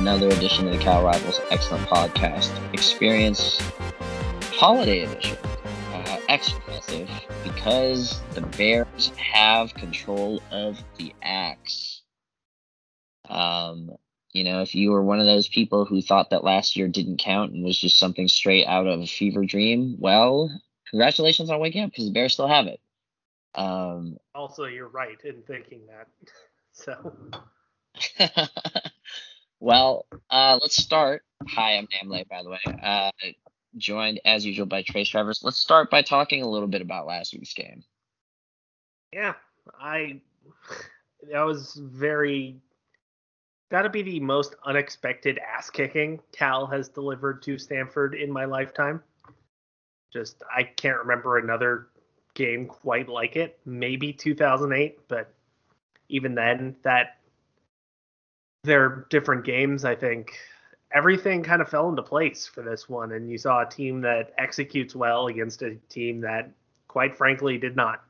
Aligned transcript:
another 0.00 0.28
edition 0.28 0.66
of 0.66 0.72
the 0.72 0.78
Cal 0.78 1.04
Rivals 1.04 1.38
Excellent 1.50 1.86
Podcast 1.86 2.50
Experience 2.72 3.60
Holiday 4.44 5.00
Edition. 5.00 5.36
Uh, 5.92 6.16
exclusive 6.30 7.10
because 7.44 8.18
the 8.32 8.40
Bears 8.40 9.12
have 9.18 9.74
control 9.74 10.42
of 10.50 10.82
the 10.96 11.14
axe. 11.20 12.00
Um, 13.28 13.90
you 14.32 14.42
know, 14.42 14.62
if 14.62 14.74
you 14.74 14.90
were 14.90 15.04
one 15.04 15.20
of 15.20 15.26
those 15.26 15.48
people 15.48 15.84
who 15.84 16.00
thought 16.00 16.30
that 16.30 16.44
last 16.44 16.76
year 16.76 16.88
didn't 16.88 17.18
count 17.18 17.52
and 17.52 17.62
was 17.62 17.78
just 17.78 17.98
something 17.98 18.26
straight 18.26 18.64
out 18.66 18.86
of 18.86 19.00
a 19.00 19.06
fever 19.06 19.44
dream, 19.44 19.96
well, 19.98 20.50
congratulations 20.88 21.50
on 21.50 21.60
waking 21.60 21.84
up 21.84 21.90
because 21.90 22.06
the 22.06 22.12
Bears 22.12 22.32
still 22.32 22.48
have 22.48 22.68
it. 22.68 22.80
Um, 23.54 24.16
also, 24.34 24.64
you're 24.64 24.88
right 24.88 25.18
in 25.24 25.42
thinking 25.42 25.82
that. 25.88 26.08
So. 26.72 27.12
well, 29.60 30.06
uh, 30.30 30.58
let's 30.60 30.76
start. 30.76 31.22
Hi, 31.48 31.76
I'm 31.76 31.86
Namle, 31.86 32.28
by 32.28 32.42
the 32.42 32.50
way. 32.50 32.58
Uh, 32.82 33.10
joined 33.76 34.20
as 34.24 34.44
usual 34.44 34.66
by 34.66 34.82
Trace 34.82 35.08
Travers. 35.08 35.42
Let's 35.44 35.58
start 35.58 35.90
by 35.90 36.02
talking 36.02 36.42
a 36.42 36.48
little 36.48 36.68
bit 36.68 36.82
about 36.82 37.06
last 37.06 37.32
week's 37.32 37.54
game. 37.54 37.84
Yeah, 39.12 39.34
I 39.78 40.20
that 41.30 41.42
was 41.42 41.74
very 41.74 42.56
to 43.70 43.88
be 43.88 44.02
the 44.02 44.20
most 44.20 44.56
unexpected 44.64 45.38
ass 45.38 45.70
kicking 45.70 46.20
Cal 46.32 46.66
has 46.66 46.88
delivered 46.88 47.42
to 47.42 47.56
Stanford 47.56 48.14
in 48.14 48.30
my 48.30 48.44
lifetime. 48.44 49.02
Just 50.12 50.42
I 50.54 50.64
can't 50.64 50.98
remember 50.98 51.38
another 51.38 51.86
game 52.34 52.66
quite 52.66 53.08
like 53.08 53.36
it. 53.36 53.58
Maybe 53.64 54.12
2008, 54.12 55.06
but 55.06 55.32
even 56.08 56.34
then, 56.34 56.74
that 56.82 57.19
they're 58.64 59.06
different 59.10 59.44
games. 59.44 59.84
I 59.84 59.94
think 59.94 60.38
everything 60.92 61.42
kind 61.42 61.62
of 61.62 61.68
fell 61.68 61.88
into 61.88 62.02
place 62.02 62.46
for 62.46 62.62
this 62.62 62.88
one, 62.88 63.12
and 63.12 63.30
you 63.30 63.38
saw 63.38 63.62
a 63.62 63.68
team 63.68 64.02
that 64.02 64.34
executes 64.38 64.94
well 64.94 65.28
against 65.28 65.62
a 65.62 65.76
team 65.88 66.20
that, 66.22 66.50
quite 66.88 67.16
frankly, 67.16 67.58
did 67.58 67.76
not. 67.76 68.02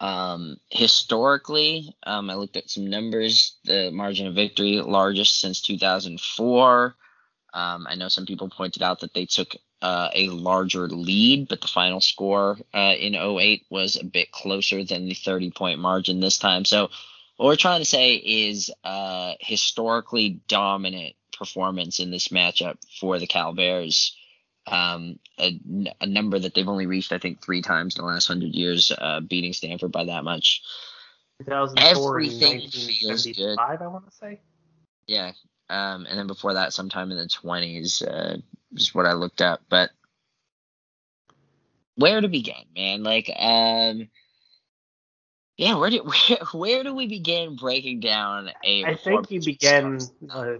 Um, 0.00 0.56
historically, 0.70 1.94
um, 2.02 2.28
I 2.28 2.34
looked 2.34 2.56
at 2.56 2.68
some 2.68 2.90
numbers. 2.90 3.56
The 3.64 3.90
margin 3.92 4.26
of 4.26 4.34
victory 4.34 4.80
largest 4.80 5.40
since 5.40 5.62
2004. 5.62 6.96
Um, 7.54 7.86
I 7.88 7.94
know 7.94 8.08
some 8.08 8.26
people 8.26 8.48
pointed 8.48 8.82
out 8.82 9.00
that 9.00 9.14
they 9.14 9.26
took 9.26 9.54
uh, 9.80 10.08
a 10.14 10.28
larger 10.28 10.88
lead, 10.88 11.48
but 11.48 11.60
the 11.60 11.68
final 11.68 12.00
score 12.00 12.58
uh, 12.74 12.94
in 12.98 13.14
08 13.14 13.66
was 13.70 13.96
a 13.96 14.04
bit 14.04 14.32
closer 14.32 14.82
than 14.82 15.06
the 15.06 15.14
30 15.14 15.52
point 15.52 15.78
margin 15.78 16.18
this 16.18 16.38
time. 16.38 16.64
So 16.64 16.90
what 17.42 17.48
we're 17.48 17.56
trying 17.56 17.80
to 17.80 17.84
say 17.84 18.14
is 18.14 18.70
uh, 18.84 19.32
historically 19.40 20.40
dominant 20.46 21.14
performance 21.36 21.98
in 21.98 22.12
this 22.12 22.28
matchup 22.28 22.76
for 23.00 23.18
the 23.18 23.26
Cal 23.26 23.52
Bears. 23.52 24.16
Um, 24.68 25.18
a, 25.40 25.60
a, 26.00 26.06
number 26.06 26.38
that 26.38 26.54
they've 26.54 26.68
only 26.68 26.86
reached, 26.86 27.10
I 27.10 27.18
think, 27.18 27.42
three 27.42 27.60
times 27.60 27.96
in 27.96 28.02
the 28.02 28.06
last 28.06 28.28
hundred 28.28 28.54
years, 28.54 28.92
uh, 28.96 29.18
beating 29.18 29.52
Stanford 29.52 29.90
by 29.90 30.04
that 30.04 30.22
much. 30.22 30.62
Everything 31.48 32.60
feels 32.70 33.26
good. 33.26 33.58
I 33.58 33.74
want 33.88 34.08
to 34.08 34.16
say. 34.16 34.40
Yeah, 35.08 35.32
um, 35.68 36.06
and 36.08 36.16
then 36.16 36.28
before 36.28 36.54
that, 36.54 36.72
sometime 36.72 37.10
in 37.10 37.16
the 37.16 37.26
twenties, 37.26 38.02
uh, 38.02 38.36
is 38.70 38.94
what 38.94 39.06
I 39.06 39.14
looked 39.14 39.42
up. 39.42 39.62
But 39.68 39.90
where 41.96 42.20
to 42.20 42.28
begin, 42.28 42.66
man? 42.76 43.02
Like, 43.02 43.28
um, 43.36 44.08
yeah, 45.62 45.74
where 45.74 45.90
do 45.90 46.02
where, 46.28 46.38
where 46.52 46.82
do 46.82 46.94
we 46.94 47.06
begin 47.06 47.56
breaking 47.56 48.00
down 48.00 48.50
a? 48.64 48.84
I 48.84 48.96
think 48.96 49.30
you 49.30 49.40
begin 49.40 50.00
uh, 50.30 50.54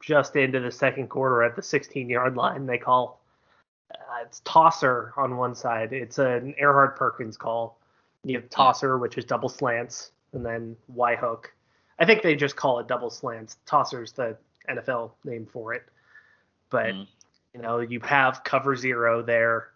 just 0.00 0.34
into 0.36 0.60
the 0.60 0.72
second 0.72 1.08
quarter 1.08 1.42
at 1.42 1.54
the 1.54 1.62
16 1.62 2.08
yard 2.08 2.36
line. 2.36 2.66
They 2.66 2.78
call 2.78 3.20
uh, 3.94 4.24
it's 4.24 4.40
tosser 4.44 5.12
on 5.16 5.36
one 5.36 5.54
side. 5.54 5.92
It's 5.92 6.18
an 6.18 6.54
Erhardt 6.60 6.96
Perkins 6.96 7.36
call. 7.36 7.78
You 8.24 8.40
have 8.40 8.50
tosser, 8.50 8.98
which 8.98 9.16
is 9.16 9.24
double 9.24 9.48
slants, 9.48 10.10
and 10.32 10.44
then 10.44 10.76
Y 10.88 11.14
hook. 11.14 11.52
I 12.00 12.04
think 12.04 12.22
they 12.22 12.34
just 12.34 12.56
call 12.56 12.80
it 12.80 12.88
double 12.88 13.10
slants. 13.10 13.56
Tosser's 13.66 14.12
the 14.12 14.36
NFL 14.68 15.12
name 15.24 15.46
for 15.46 15.74
it. 15.74 15.84
But 16.70 16.86
mm. 16.86 17.06
you 17.54 17.62
know, 17.62 17.80
you 17.80 18.00
have 18.00 18.42
cover 18.42 18.74
zero 18.74 19.22
there. 19.22 19.68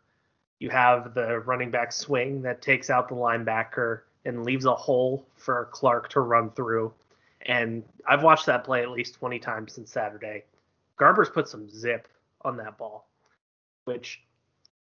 You 0.58 0.70
have 0.70 1.14
the 1.14 1.40
running 1.40 1.70
back 1.70 1.92
swing 1.92 2.42
that 2.42 2.60
takes 2.62 2.90
out 2.90 3.08
the 3.08 3.14
linebacker 3.14 4.02
and 4.24 4.44
leaves 4.44 4.64
a 4.64 4.74
hole 4.74 5.26
for 5.36 5.68
Clark 5.72 6.08
to 6.10 6.20
run 6.20 6.50
through. 6.50 6.92
And 7.46 7.82
I've 8.06 8.22
watched 8.22 8.46
that 8.46 8.64
play 8.64 8.82
at 8.82 8.90
least 8.90 9.14
20 9.14 9.38
times 9.38 9.72
since 9.72 9.90
Saturday. 9.90 10.44
Garbers 10.98 11.32
put 11.32 11.48
some 11.48 11.68
zip 11.68 12.06
on 12.42 12.56
that 12.58 12.78
ball, 12.78 13.08
which 13.84 14.22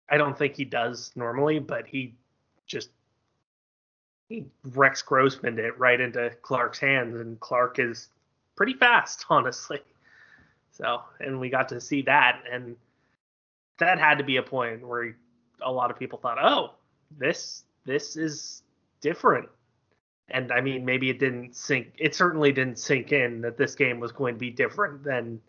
I 0.09 0.17
don't 0.17 0.37
think 0.37 0.55
he 0.55 0.65
does 0.65 1.11
normally, 1.15 1.59
but 1.59 1.85
he 1.85 2.15
just 2.65 2.89
he 4.27 4.45
Rex 4.63 5.01
Grossman 5.01 5.59
it 5.59 5.77
right 5.77 5.99
into 5.99 6.31
Clark's 6.41 6.79
hands, 6.79 7.19
and 7.19 7.39
Clark 7.39 7.79
is 7.79 8.09
pretty 8.55 8.73
fast, 8.73 9.25
honestly. 9.29 9.81
So, 10.71 11.01
and 11.19 11.39
we 11.39 11.49
got 11.49 11.69
to 11.69 11.81
see 11.81 12.03
that, 12.03 12.43
and 12.49 12.75
that 13.79 13.99
had 13.99 14.17
to 14.19 14.23
be 14.23 14.37
a 14.37 14.43
point 14.43 14.87
where 14.87 15.15
a 15.61 15.71
lot 15.71 15.91
of 15.91 15.99
people 15.99 16.19
thought, 16.19 16.37
"Oh, 16.41 16.75
this 17.17 17.63
this 17.85 18.15
is 18.15 18.63
different. 19.01 19.49
And 20.31 20.51
I 20.51 20.61
mean, 20.61 20.85
maybe 20.85 21.09
it 21.09 21.19
didn't 21.19 21.55
sink. 21.55 21.93
It 21.97 22.13
certainly 22.13 22.51
didn't 22.51 22.77
sink 22.77 23.11
in 23.11 23.41
that 23.41 23.57
this 23.57 23.75
game 23.75 23.99
was 23.99 24.11
going 24.11 24.35
to 24.35 24.39
be 24.39 24.51
different 24.51 25.03
than 25.03 25.41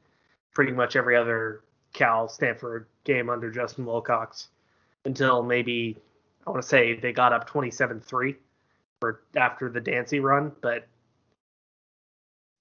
pretty 0.54 0.72
much 0.72 0.96
every 0.96 1.16
other 1.16 1.62
Cal 1.92 2.28
Stanford 2.28 2.86
game 3.04 3.28
under 3.28 3.50
Justin 3.50 3.84
Wilcox 3.84 4.48
until 5.04 5.42
maybe 5.42 5.98
I 6.46 6.50
want 6.50 6.62
to 6.62 6.68
say 6.68 6.94
they 6.94 7.12
got 7.12 7.32
up 7.32 7.48
27-3 7.48 8.36
for 9.00 9.22
after 9.36 9.68
the 9.68 9.80
Dancy 9.80 10.20
run, 10.20 10.52
but 10.60 10.86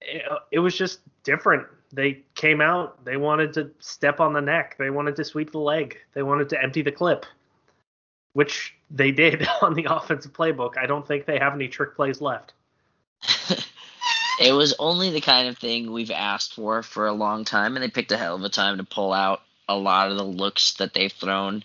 it, 0.00 0.22
uh, 0.30 0.38
it 0.50 0.58
was 0.58 0.76
just 0.76 1.00
different. 1.24 1.66
They 1.92 2.22
came 2.34 2.60
out, 2.60 3.04
they 3.04 3.16
wanted 3.16 3.52
to 3.54 3.70
step 3.80 4.20
on 4.20 4.32
the 4.32 4.40
neck, 4.40 4.76
they 4.78 4.90
wanted 4.90 5.16
to 5.16 5.24
sweep 5.24 5.52
the 5.52 5.58
leg, 5.58 5.98
they 6.14 6.22
wanted 6.22 6.48
to 6.50 6.62
empty 6.62 6.82
the 6.82 6.92
clip 6.92 7.26
which 8.32 8.74
they 8.90 9.10
did 9.10 9.46
on 9.62 9.74
the 9.74 9.86
offensive 9.88 10.32
playbook. 10.32 10.76
I 10.76 10.86
don't 10.86 11.06
think 11.06 11.26
they 11.26 11.38
have 11.38 11.54
any 11.54 11.68
trick 11.68 11.94
plays 11.94 12.20
left. 12.20 12.52
it 14.40 14.52
was 14.52 14.74
only 14.78 15.10
the 15.10 15.20
kind 15.20 15.48
of 15.48 15.58
thing 15.58 15.92
we've 15.92 16.10
asked 16.10 16.54
for 16.54 16.82
for 16.82 17.06
a 17.06 17.12
long 17.12 17.44
time, 17.44 17.76
and 17.76 17.82
they 17.82 17.90
picked 17.90 18.12
a 18.12 18.16
hell 18.16 18.36
of 18.36 18.42
a 18.42 18.48
time 18.48 18.78
to 18.78 18.84
pull 18.84 19.12
out 19.12 19.42
a 19.68 19.76
lot 19.76 20.10
of 20.10 20.16
the 20.16 20.24
looks 20.24 20.74
that 20.74 20.94
they've 20.94 21.12
thrown 21.12 21.62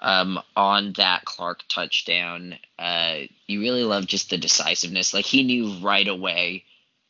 um, 0.00 0.40
on 0.56 0.92
that 0.96 1.24
Clark 1.24 1.62
touchdown. 1.68 2.56
Uh, 2.78 3.20
you 3.46 3.60
really 3.60 3.84
love 3.84 4.06
just 4.06 4.30
the 4.30 4.38
decisiveness. 4.38 5.14
Like 5.14 5.24
he 5.24 5.42
knew 5.42 5.74
right 5.80 6.08
away, 6.08 6.64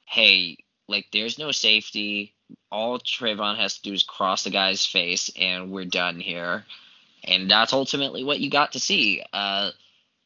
hey, 0.06 0.59
like 0.88 1.06
there's 1.12 1.38
no 1.38 1.50
safety. 1.50 2.34
All 2.70 2.98
Trevon 2.98 3.56
has 3.56 3.76
to 3.78 3.82
do 3.82 3.93
is 3.93 4.03
cross 4.03 4.44
the 4.44 4.50
guy's 4.50 4.84
face, 4.84 5.31
and 5.38 5.70
we're 5.70 5.87
done 5.87 6.20
here 6.20 6.64
and 7.25 7.51
that's 7.51 7.73
ultimately 7.73 8.25
what 8.25 8.41
you 8.41 8.51
got 8.51 8.73
to 8.73 8.81
see. 8.81 9.23
Uh, 9.33 9.71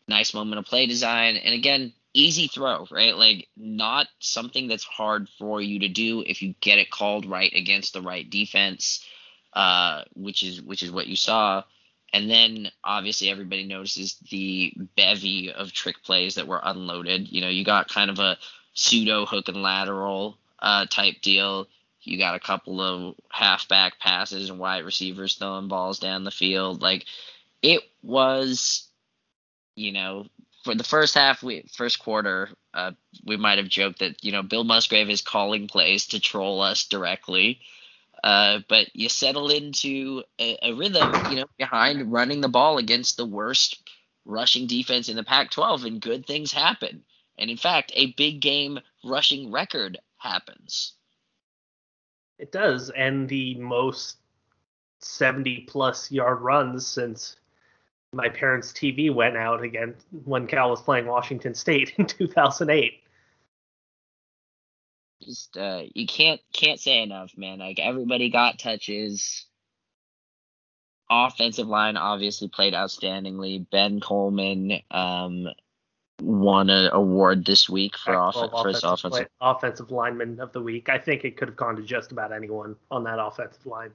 nice 0.07 0.35
moment 0.35 0.59
of 0.59 0.67
play 0.67 0.87
design, 0.87 1.37
and 1.37 1.55
again, 1.55 1.93
easy 2.15 2.49
throw, 2.49 2.87
right? 2.91 3.17
Like 3.17 3.49
not 3.56 4.09
something 4.19 4.69
that's 4.69 4.85
hard 4.85 5.29
for 5.39 5.61
you 5.61 5.81
to 5.81 5.89
do 5.89 6.23
if 6.27 6.43
you 6.43 6.55
get 6.61 6.79
it 6.79 6.91
called 6.91 7.27
right 7.27 7.53
against 7.55 7.93
the 7.93 8.03
right 8.03 8.29
defense, 8.29 9.05
uh, 9.53 10.03
which 10.15 10.43
is 10.43 10.61
which 10.61 10.83
is 10.83 10.91
what 10.91 11.06
you 11.06 11.17
saw. 11.17 11.62
And 12.12 12.31
then 12.31 12.71
obviously 12.83 13.29
everybody 13.29 13.67
notices 13.67 14.17
the 14.31 14.73
bevy 14.97 15.53
of 15.53 15.73
trick 15.73 16.03
plays 16.03 16.37
that 16.37 16.49
were 16.49 16.61
unloaded. 16.62 17.31
You 17.31 17.43
know, 17.43 17.51
you 17.51 17.65
got 17.65 17.89
kind 17.89 18.11
of 18.11 18.19
a 18.19 18.39
pseudo 18.73 19.27
hook 19.27 19.49
and 19.49 19.62
lateral 19.62 20.39
uh, 20.59 20.87
type 20.87 21.21
deal. 21.21 21.67
You 22.08 22.19
got 22.19 22.34
a 22.34 22.40
couple 22.40 22.81
of 22.81 23.14
halfback 23.31 23.99
passes 24.00 24.50
and 24.50 24.58
wide 24.58 24.84
receivers 24.84 25.34
throwing 25.34 25.69
balls 25.69 25.99
down 25.99 26.25
the 26.25 26.31
field. 26.31 26.82
Like 26.82 27.05
it 27.62 27.82
was, 28.02 28.88
you 29.76 29.93
know, 29.93 30.26
for 30.64 30.75
the 30.75 30.84
first 30.84 31.14
half, 31.14 31.43
we 31.43 31.64
first 31.72 31.99
quarter, 31.99 32.50
uh, 32.75 32.93
we 33.25 33.37
might 33.37 33.58
have 33.58 33.69
joked 33.69 34.00
that 34.00 34.22
you 34.25 34.32
know 34.32 34.43
Bill 34.43 34.64
Musgrave 34.64 35.10
is 35.10 35.22
calling 35.22 35.69
plays 35.69 36.06
to 36.08 36.20
troll 36.20 36.60
us 36.60 36.87
directly. 36.87 37.60
Uh, 38.22 38.60
but 38.69 38.88
you 38.94 39.08
settle 39.08 39.49
into 39.49 40.25
a, 40.40 40.58
a, 40.62 40.72
rhythm, 40.75 41.12
you 41.31 41.37
know, 41.37 41.46
behind 41.56 42.10
running 42.12 42.40
the 42.40 42.49
ball 42.49 42.78
against 42.78 43.16
the 43.16 43.25
worst 43.25 43.81
rushing 44.25 44.66
defense 44.66 45.08
in 45.08 45.14
the 45.14 45.22
Pac-12, 45.22 45.87
and 45.87 46.00
good 46.00 46.26
things 46.26 46.50
happen. 46.50 47.05
And 47.38 47.49
in 47.49 47.56
fact, 47.56 47.93
a 47.94 48.12
big 48.14 48.40
game 48.40 48.81
rushing 49.05 49.52
record 49.52 49.99
happens. 50.19 50.94
It 52.38 52.52
does, 52.52 52.90
and 52.90 53.29
the 53.29 53.56
most 53.56 54.19
70 55.00 55.61
plus 55.69 56.11
yard 56.11 56.40
runs 56.40 56.87
since 56.87 57.37
my 58.12 58.29
parents' 58.29 58.73
TV 58.73 59.12
went 59.12 59.37
out 59.37 59.62
again 59.62 59.94
when 60.25 60.46
Cal 60.46 60.70
was 60.70 60.81
playing 60.81 61.06
Washington 61.06 61.55
State 61.55 61.94
in 61.99 62.06
2008. 62.06 63.02
just 65.23 65.56
uh, 65.56 65.82
you 65.94 66.06
can't 66.06 66.40
can't 66.52 66.81
say 66.81 67.02
enough, 67.02 67.37
man. 67.37 67.58
Like 67.58 67.79
everybody 67.79 68.31
got 68.31 68.58
touches. 68.58 69.44
Offensive 71.11 71.67
line 71.67 71.96
obviously 71.96 72.49
played 72.49 72.75
outstandingly. 72.75 73.67
Ben 73.70 73.99
Coleman 74.00 74.81
um, 74.91 75.49
won 76.20 76.70
an 76.70 76.91
award 76.93 77.44
this 77.44 77.69
week 77.69 77.97
for, 77.97 78.17
off- 78.17 78.35
for 78.35 78.69
his 78.69 78.82
offensive 78.82 79.11
play, 79.11 79.26
offensive 79.41 79.91
lineman 79.91 80.41
of 80.41 80.53
the 80.53 80.61
week. 80.61 80.88
I 80.88 80.99
think 80.99 81.25
it 81.25 81.37
could 81.37 81.49
have 81.49 81.56
gone 81.56 81.76
to 81.76 81.82
just 81.82 82.12
about 82.12 82.32
anyone 82.32 82.76
on 82.91 83.05
that 83.05 83.19
offensive 83.20 83.65
line. 83.67 83.91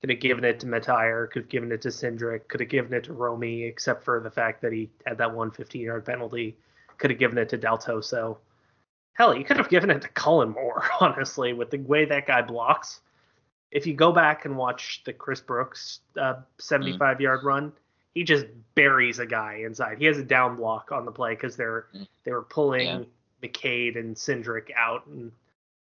Could 0.00 0.10
have 0.10 0.20
given 0.20 0.44
it 0.44 0.60
to 0.60 0.66
Mettauer, 0.66 1.30
could 1.30 1.42
have 1.42 1.48
given 1.48 1.72
it 1.72 1.80
to 1.82 1.88
Cindric, 1.88 2.48
could 2.48 2.60
have 2.60 2.68
given 2.68 2.92
it 2.92 3.04
to 3.04 3.12
Rohme, 3.12 3.66
except 3.66 4.04
for 4.04 4.20
the 4.20 4.30
fact 4.30 4.60
that 4.62 4.72
he 4.72 4.90
had 5.06 5.18
that 5.18 5.34
one 5.34 5.50
15 5.50 5.80
yard 5.80 6.04
penalty. 6.04 6.56
Could 6.98 7.10
have 7.10 7.18
given 7.18 7.38
it 7.38 7.48
to 7.48 7.58
Daltoso. 7.58 8.38
Hell, 9.14 9.36
you 9.36 9.44
could 9.44 9.56
have 9.56 9.68
given 9.68 9.90
it 9.90 10.02
to 10.02 10.08
Collin 10.08 10.50
Moore, 10.50 10.84
honestly, 11.00 11.52
with 11.52 11.70
the 11.70 11.78
way 11.78 12.04
that 12.04 12.26
guy 12.26 12.42
blocks. 12.42 13.00
If 13.70 13.86
you 13.86 13.94
go 13.94 14.12
back 14.12 14.44
and 14.44 14.56
watch 14.56 15.02
the 15.04 15.12
Chris 15.12 15.40
Brooks 15.40 16.00
uh, 16.20 16.34
75 16.58 17.16
mm. 17.16 17.20
yard 17.20 17.44
run, 17.44 17.72
he 18.14 18.24
just 18.24 18.46
buries 18.74 19.18
a 19.18 19.26
guy 19.26 19.62
inside. 19.64 19.98
He 19.98 20.06
has 20.06 20.18
a 20.18 20.24
down 20.24 20.56
block 20.56 20.92
on 20.92 21.04
the 21.04 21.12
play 21.12 21.34
because 21.34 21.56
they're 21.56 21.86
they 22.24 22.32
were 22.32 22.42
pulling 22.42 22.86
yeah. 22.86 23.00
McKade 23.42 23.98
and 23.98 24.14
Cindric 24.16 24.70
out, 24.76 25.06
and 25.06 25.32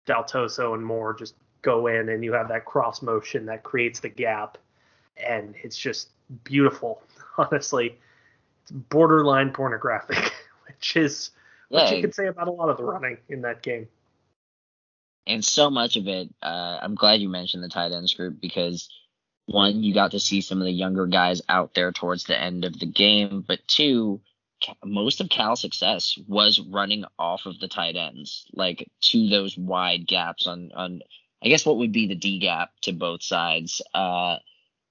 Daltoso 0.07 0.73
and 0.73 0.85
Moore 0.85 1.13
just 1.13 1.35
go 1.61 1.87
in 1.87 2.09
and 2.09 2.23
you 2.23 2.33
have 2.33 2.47
that 2.47 2.65
cross 2.65 3.01
motion 3.01 3.45
that 3.45 3.63
creates 3.63 3.99
the 3.99 4.09
gap 4.09 4.57
and 5.17 5.55
it's 5.63 5.77
just 5.77 6.09
beautiful 6.43 7.01
honestly 7.37 7.97
it's 8.63 8.71
borderline 8.71 9.51
pornographic 9.51 10.33
which 10.67 10.95
is 10.95 11.31
yeah. 11.69 11.83
what 11.83 11.95
you 11.95 12.01
could 12.01 12.15
say 12.15 12.27
about 12.27 12.47
a 12.47 12.51
lot 12.51 12.69
of 12.69 12.77
the 12.77 12.83
running 12.83 13.17
in 13.29 13.41
that 13.41 13.61
game 13.61 13.87
and 15.27 15.43
so 15.45 15.69
much 15.69 15.97
of 15.97 16.07
it 16.07 16.29
uh, 16.41 16.79
i'm 16.81 16.95
glad 16.95 17.21
you 17.21 17.29
mentioned 17.29 17.63
the 17.63 17.69
tight 17.69 17.91
ends 17.91 18.13
group 18.13 18.39
because 18.41 18.89
one 19.45 19.83
you 19.83 19.93
got 19.93 20.11
to 20.11 20.19
see 20.19 20.41
some 20.41 20.59
of 20.59 20.65
the 20.65 20.71
younger 20.71 21.07
guys 21.07 21.41
out 21.49 21.73
there 21.73 21.91
towards 21.91 22.25
the 22.25 22.39
end 22.39 22.65
of 22.65 22.79
the 22.79 22.85
game 22.85 23.43
but 23.45 23.59
two 23.67 24.21
most 24.83 25.21
of 25.21 25.29
Cal's 25.29 25.61
success 25.61 26.17
was 26.27 26.59
running 26.59 27.05
off 27.17 27.45
of 27.45 27.59
the 27.59 27.67
tight 27.67 27.95
ends, 27.95 28.45
like 28.53 28.89
to 29.01 29.27
those 29.27 29.57
wide 29.57 30.07
gaps 30.07 30.47
on 30.47 30.71
on 30.73 31.01
I 31.43 31.47
guess 31.49 31.65
what 31.65 31.77
would 31.77 31.91
be 31.91 32.07
the 32.07 32.15
D 32.15 32.39
gap 32.39 32.71
to 32.81 32.91
both 32.91 33.23
sides. 33.23 33.81
Uh, 33.93 34.37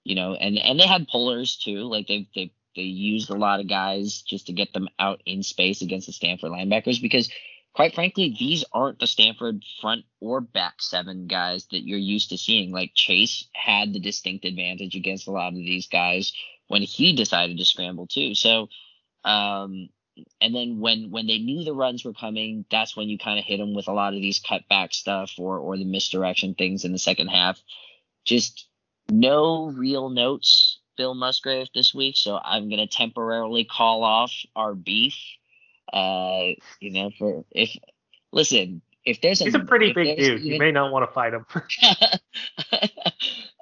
you 0.04 0.14
know, 0.14 0.34
and 0.34 0.58
and 0.58 0.78
they 0.78 0.86
had 0.86 1.08
pullers 1.08 1.56
too. 1.56 1.82
Like 1.82 2.08
they 2.08 2.28
they 2.34 2.52
they 2.74 2.82
used 2.82 3.30
a 3.30 3.34
lot 3.34 3.60
of 3.60 3.68
guys 3.68 4.22
just 4.22 4.46
to 4.46 4.52
get 4.52 4.72
them 4.72 4.88
out 4.98 5.22
in 5.26 5.42
space 5.42 5.82
against 5.82 6.06
the 6.06 6.12
Stanford 6.12 6.50
linebackers 6.50 7.00
because 7.00 7.30
quite 7.74 7.94
frankly, 7.94 8.34
these 8.38 8.64
aren't 8.72 8.98
the 8.98 9.06
Stanford 9.06 9.64
front 9.80 10.04
or 10.20 10.40
back 10.40 10.80
seven 10.80 11.26
guys 11.26 11.66
that 11.70 11.86
you're 11.86 11.98
used 11.98 12.30
to 12.30 12.38
seeing. 12.38 12.72
Like 12.72 12.92
Chase 12.94 13.48
had 13.54 13.92
the 13.92 14.00
distinct 14.00 14.44
advantage 14.44 14.94
against 14.94 15.28
a 15.28 15.32
lot 15.32 15.48
of 15.48 15.54
these 15.54 15.86
guys 15.86 16.32
when 16.68 16.82
he 16.82 17.14
decided 17.14 17.58
to 17.58 17.64
scramble 17.64 18.06
too. 18.06 18.34
So 18.34 18.68
um, 19.24 19.88
and 20.40 20.54
then 20.54 20.80
when 20.80 21.10
when 21.10 21.26
they 21.26 21.38
knew 21.38 21.64
the 21.64 21.74
runs 21.74 22.04
were 22.04 22.12
coming, 22.12 22.64
that's 22.70 22.96
when 22.96 23.08
you 23.08 23.18
kind 23.18 23.38
of 23.38 23.44
hit 23.44 23.58
them 23.58 23.74
with 23.74 23.88
a 23.88 23.92
lot 23.92 24.14
of 24.14 24.20
these 24.20 24.40
cutback 24.40 24.92
stuff 24.92 25.32
or 25.38 25.58
or 25.58 25.76
the 25.76 25.84
misdirection 25.84 26.54
things 26.54 26.84
in 26.84 26.92
the 26.92 26.98
second 26.98 27.28
half. 27.28 27.60
Just 28.24 28.68
no 29.10 29.66
real 29.66 30.08
notes, 30.08 30.78
Bill 30.96 31.14
Musgrave 31.14 31.68
this 31.74 31.94
week, 31.94 32.16
so 32.16 32.38
I'm 32.42 32.68
gonna 32.68 32.86
temporarily 32.86 33.64
call 33.64 34.04
off 34.04 34.32
our 34.54 34.74
beef. 34.74 35.16
Uh, 35.92 36.54
you 36.80 36.92
know, 36.92 37.10
for 37.18 37.44
if 37.50 37.70
listen, 38.32 38.82
if 39.04 39.20
there's 39.20 39.40
he's 39.40 39.54
a, 39.54 39.58
a 39.58 39.64
pretty 39.64 39.92
big 39.92 40.16
dude, 40.18 40.40
even, 40.40 40.46
you 40.46 40.58
may 40.58 40.72
not 40.72 40.92
want 40.92 41.08
to 41.08 41.12
fight 41.12 41.34
him. 41.34 41.46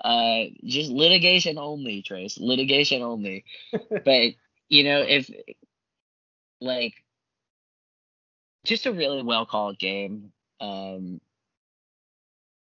uh, 0.05 0.45
just 0.65 0.91
litigation 0.91 1.59
only, 1.59 2.03
Trace. 2.03 2.39
Litigation 2.39 3.03
only. 3.03 3.45
but 4.05 4.33
you 4.69 4.85
know, 4.85 5.01
if 5.01 5.31
like 6.61 6.95
just 8.65 8.87
a 8.87 8.93
really 8.93 9.23
well 9.23 9.47
called 9.47 9.79
game. 9.79 10.33
Um, 10.61 11.21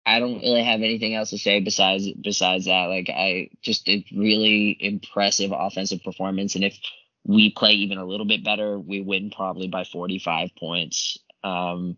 I 0.06 0.20
don't 0.20 0.42
really 0.42 0.64
have 0.64 0.82
anything 0.82 1.14
else 1.14 1.30
to 1.32 1.38
say 1.38 1.60
besides 1.60 2.10
besides 2.14 2.66
that. 2.66 2.86
Like 2.86 3.10
I 3.10 3.50
just 3.62 3.88
a 3.90 4.04
really 4.16 4.76
impressive 4.80 5.52
offensive 5.54 6.04
performance, 6.04 6.56
and 6.56 6.64
if 6.64 6.78
we 7.26 7.52
play 7.52 7.72
even 7.72 7.98
a 7.98 8.06
little 8.06 8.26
bit 8.26 8.44
better, 8.44 8.80
we 8.80 9.02
win 9.02 9.32
probably 9.32 9.68
by 9.68 9.84
45 9.84 10.50
points. 10.58 11.18
Um, 11.44 11.98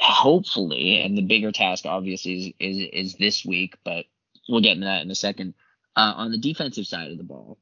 hopefully, 0.00 1.00
and 1.00 1.16
the 1.16 1.22
bigger 1.22 1.52
task 1.52 1.86
obviously 1.86 2.54
is, 2.60 2.78
is 2.78 2.88
is 2.92 3.14
this 3.14 3.44
week, 3.44 3.76
but 3.84 4.06
we'll 4.48 4.60
get 4.60 4.72
into 4.72 4.86
that 4.86 5.02
in 5.02 5.10
a 5.10 5.14
second. 5.14 5.54
Uh, 5.96 6.12
on 6.16 6.30
the 6.30 6.38
defensive 6.38 6.86
side 6.86 7.10
of 7.10 7.18
the 7.18 7.24
ball, 7.24 7.58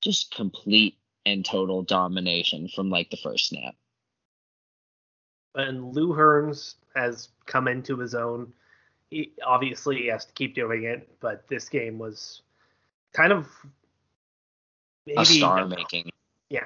just 0.00 0.34
complete 0.34 0.98
and 1.26 1.44
total 1.44 1.82
domination 1.82 2.68
from 2.68 2.90
like 2.90 3.10
the 3.10 3.16
first 3.16 3.48
snap. 3.48 3.74
And 5.54 5.94
Lu 5.94 6.12
Hearns 6.12 6.74
has 6.94 7.28
come 7.46 7.68
into 7.68 7.98
his 7.98 8.14
own. 8.14 8.52
He, 9.10 9.32
obviously, 9.46 9.96
he 9.96 10.06
has 10.08 10.24
to 10.24 10.32
keep 10.32 10.54
doing 10.54 10.84
it, 10.84 11.08
but 11.20 11.46
this 11.48 11.68
game 11.68 11.98
was 11.98 12.42
kind 13.12 13.32
of 13.32 13.46
maybe, 15.06 15.20
a 15.20 15.24
star 15.24 15.66
making. 15.66 16.10
Yeah. 16.50 16.64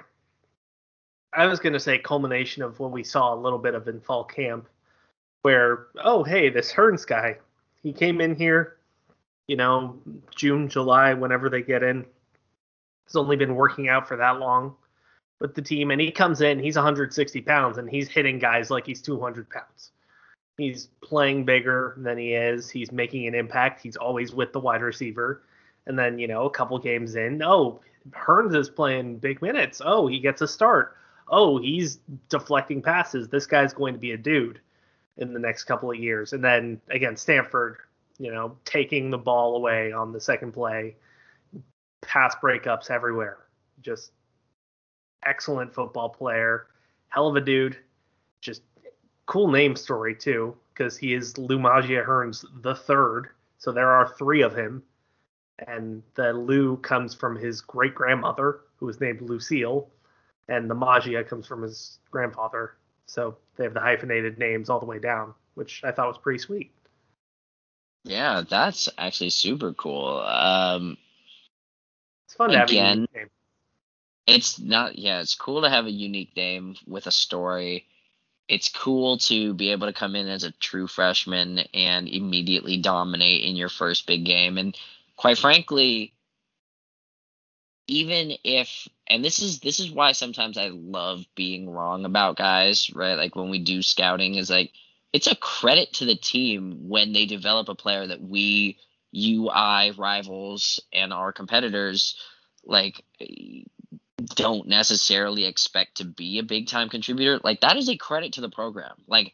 I 1.33 1.47
was 1.47 1.61
going 1.61 1.73
to 1.75 1.81
say 1.81 1.99
culmination 1.99 2.63
of 2.63 2.79
what 2.79 2.91
we 2.91 3.05
saw 3.05 3.35
a 3.35 3.37
little 3.37 3.59
bit 3.59 3.75
of 3.75 3.87
in 3.89 4.01
fall 4.01 4.25
camp, 4.25 4.69
where, 5.43 5.89
oh, 6.03 6.25
hey, 6.25 6.49
this 6.49 6.73
Hearns 6.73 7.07
guy, 7.07 7.39
he 7.83 7.93
came 7.93 8.21
in 8.21 8.35
here, 8.35 8.77
you 9.47 9.57
know, 9.57 9.97
June, 10.35 10.69
July, 10.69 11.15
whenever 11.15 11.49
they 11.49 11.63
get 11.63 11.83
in 11.83 12.05
has 13.07 13.17
only 13.17 13.37
been 13.37 13.55
working 13.55 13.89
out 13.89 14.07
for 14.07 14.17
that 14.17 14.39
long 14.39 14.75
with 15.41 15.55
the 15.55 15.63
team, 15.63 15.91
and 15.91 16.01
he 16.01 16.11
comes 16.11 16.41
in, 16.41 16.59
he's 16.59 16.77
160 16.77 17.41
pounds, 17.43 17.79
and 17.79 17.89
he's 17.89 18.09
hitting 18.09 18.39
guys 18.39 18.71
like 18.71 18.85
he's 18.85 19.01
200 19.01 19.49
pounds. 19.49 19.93
He's 20.59 20.89
playing 21.03 21.45
bigger 21.45 21.95
than 21.99 22.19
he 22.19 22.35
is. 22.35 22.69
He's 22.69 22.91
making 22.91 23.27
an 23.27 23.35
impact. 23.35 23.81
He's 23.81 23.97
always 23.97 24.35
with 24.35 24.53
the 24.53 24.61
wide 24.61 24.83
receiver. 24.83 25.43
And 25.89 25.99
then, 25.99 26.19
you 26.19 26.29
know, 26.29 26.45
a 26.45 26.51
couple 26.51 26.79
games 26.79 27.17
in, 27.17 27.43
oh, 27.43 27.81
Hearns 28.11 28.55
is 28.55 28.71
playing 28.71 29.19
big 29.19 29.43
minutes. 29.43 29.83
Oh, 29.85 30.07
he 30.07 30.21
gets 30.21 30.41
a 30.43 30.49
start. 30.49 30.97
Oh, 31.29 31.59
he's 31.59 31.99
deflecting 32.29 32.81
passes. 32.83 33.29
This 33.29 33.47
guy's 33.47 33.73
going 33.73 33.95
to 33.95 34.01
be 34.01 34.13
a 34.13 34.17
dude 34.17 34.61
in 35.17 35.33
the 35.33 35.41
next 35.41 35.65
couple 35.65 35.91
of 35.91 35.97
years. 35.97 36.33
And 36.33 36.45
then 36.45 36.81
again, 36.91 37.17
Stanford, 37.17 37.79
you 38.19 38.33
know, 38.33 38.57
taking 38.65 39.11
the 39.11 39.19
ball 39.19 39.57
away 39.57 39.93
on 39.93 40.13
the 40.13 40.21
second 40.21 40.53
play 40.53 40.97
pass 42.03 42.37
breakups 42.43 42.91
everywhere. 42.91 43.39
Just 43.83 44.13
excellent 45.25 45.75
football 45.75 46.09
player, 46.09 46.67
hell 47.09 47.29
of 47.29 47.37
a 47.37 47.41
dude. 47.41 47.77
Just 48.41 48.63
cool 49.27 49.49
name 49.49 49.77
story 49.77 50.15
too, 50.15 50.57
because 50.73 50.97
he 50.97 51.15
is 51.15 51.37
Lu 51.37 51.59
Magia 51.59 52.05
Hearns 52.05 52.45
the 52.63 52.75
third. 52.75 53.31
So 53.59 53.73
there 53.73 53.91
are 53.91 54.15
three 54.17 54.43
of 54.43 54.55
him, 54.55 54.83
and 55.67 56.03
the 56.15 56.33
Lu 56.33 56.77
comes 56.77 57.15
from 57.15 57.37
his 57.37 57.61
great 57.61 57.95
grandmother, 57.95 58.61
who 58.77 58.87
was 58.87 59.01
named 59.01 59.21
Lucille, 59.23 59.89
and 60.49 60.71
the 60.71 60.75
Magia 60.75 61.25
comes 61.25 61.47
from 61.47 61.63
his 61.63 61.99
grandfather. 62.11 62.75
So 63.07 63.37
they 63.57 63.65
have 63.65 63.75
the 63.75 63.81
hyphenated 63.81 64.39
names 64.39 64.71
all 64.71 64.81
the 64.81 64.87
way 64.87 64.99
down, 64.99 65.35
which 65.55 65.83
I 65.85 65.91
thought 65.91 66.09
was 66.09 66.19
pretty 66.19 66.39
sweet. 66.39 66.73
Yeah, 68.05 68.43
that's 68.49 68.89
actually 68.97 69.31
super 69.31 69.73
cool. 69.73 70.21
Um, 70.21 70.97
it's 72.27 72.35
fun 72.35 72.51
to 72.51 72.63
Again, 72.63 72.67
have 72.67 72.71
a 72.71 72.95
unique 72.95 73.15
name. 73.15 73.31
It's 74.27 74.59
not 74.59 74.99
yeah, 74.99 75.21
it's 75.21 75.35
cool 75.35 75.63
to 75.63 75.71
have 75.71 75.87
a 75.87 75.91
unique 75.91 76.37
name 76.37 76.77
with 76.87 77.07
a 77.07 77.11
story. 77.11 77.87
It's 78.47 78.69
cool 78.69 79.19
to 79.19 79.53
be 79.55 79.73
able 79.73 79.87
to 79.87 79.93
come 79.93 80.15
in 80.15 80.29
as 80.29 80.45
a 80.45 80.53
true 80.53 80.87
freshman 80.87 81.61
and 81.75 82.09
immediately 82.09 82.79
dominate 82.79 83.45
in 83.45 83.57
your 83.57 83.69
first 83.69 84.07
big 84.07 84.25
game. 84.25 84.57
And 84.57 84.77
quite 85.19 85.37
frankly, 85.37 86.15
even 87.89 88.33
if 88.45 88.89
and 89.07 89.23
this 89.23 89.41
is 89.41 89.61
this 89.61 89.81
is 89.81 89.91
why 89.91 90.13
sometimes 90.13 90.57
I 90.57 90.69
love 90.69 91.25
being 91.35 91.69
wrong 91.69 92.07
about 92.07 92.37
guys, 92.37 92.91
right? 92.95 93.15
Like 93.15 93.37
when 93.37 93.51
we 93.51 93.59
do 93.59 93.83
scouting 93.83 94.37
is 94.37 94.49
like 94.49 94.73
it's 95.13 95.27
a 95.27 95.37
credit 95.37 95.95
to 95.95 96.05
the 96.05 96.15
team 96.15 96.89
when 96.89 97.13
they 97.13 97.27
develop 97.27 97.69
a 97.69 97.75
player 97.75 98.07
that 98.07 98.23
we 98.23 98.79
UI 99.15 99.93
rivals 99.97 100.81
and 100.93 101.13
our 101.13 101.33
competitors 101.33 102.17
like 102.65 103.03
don't 104.35 104.69
necessarily 104.69 105.47
expect 105.47 105.97
to 105.97 106.05
be 106.05 106.39
a 106.39 106.43
big 106.43 106.69
time 106.69 106.89
contributor. 106.89 107.41
Like 107.43 107.63
that 107.63 107.77
is 107.77 107.89
a 107.89 107.97
credit 107.97 108.35
to 108.35 108.41
the 108.41 108.51
program. 108.51 108.95
Like 109.07 109.33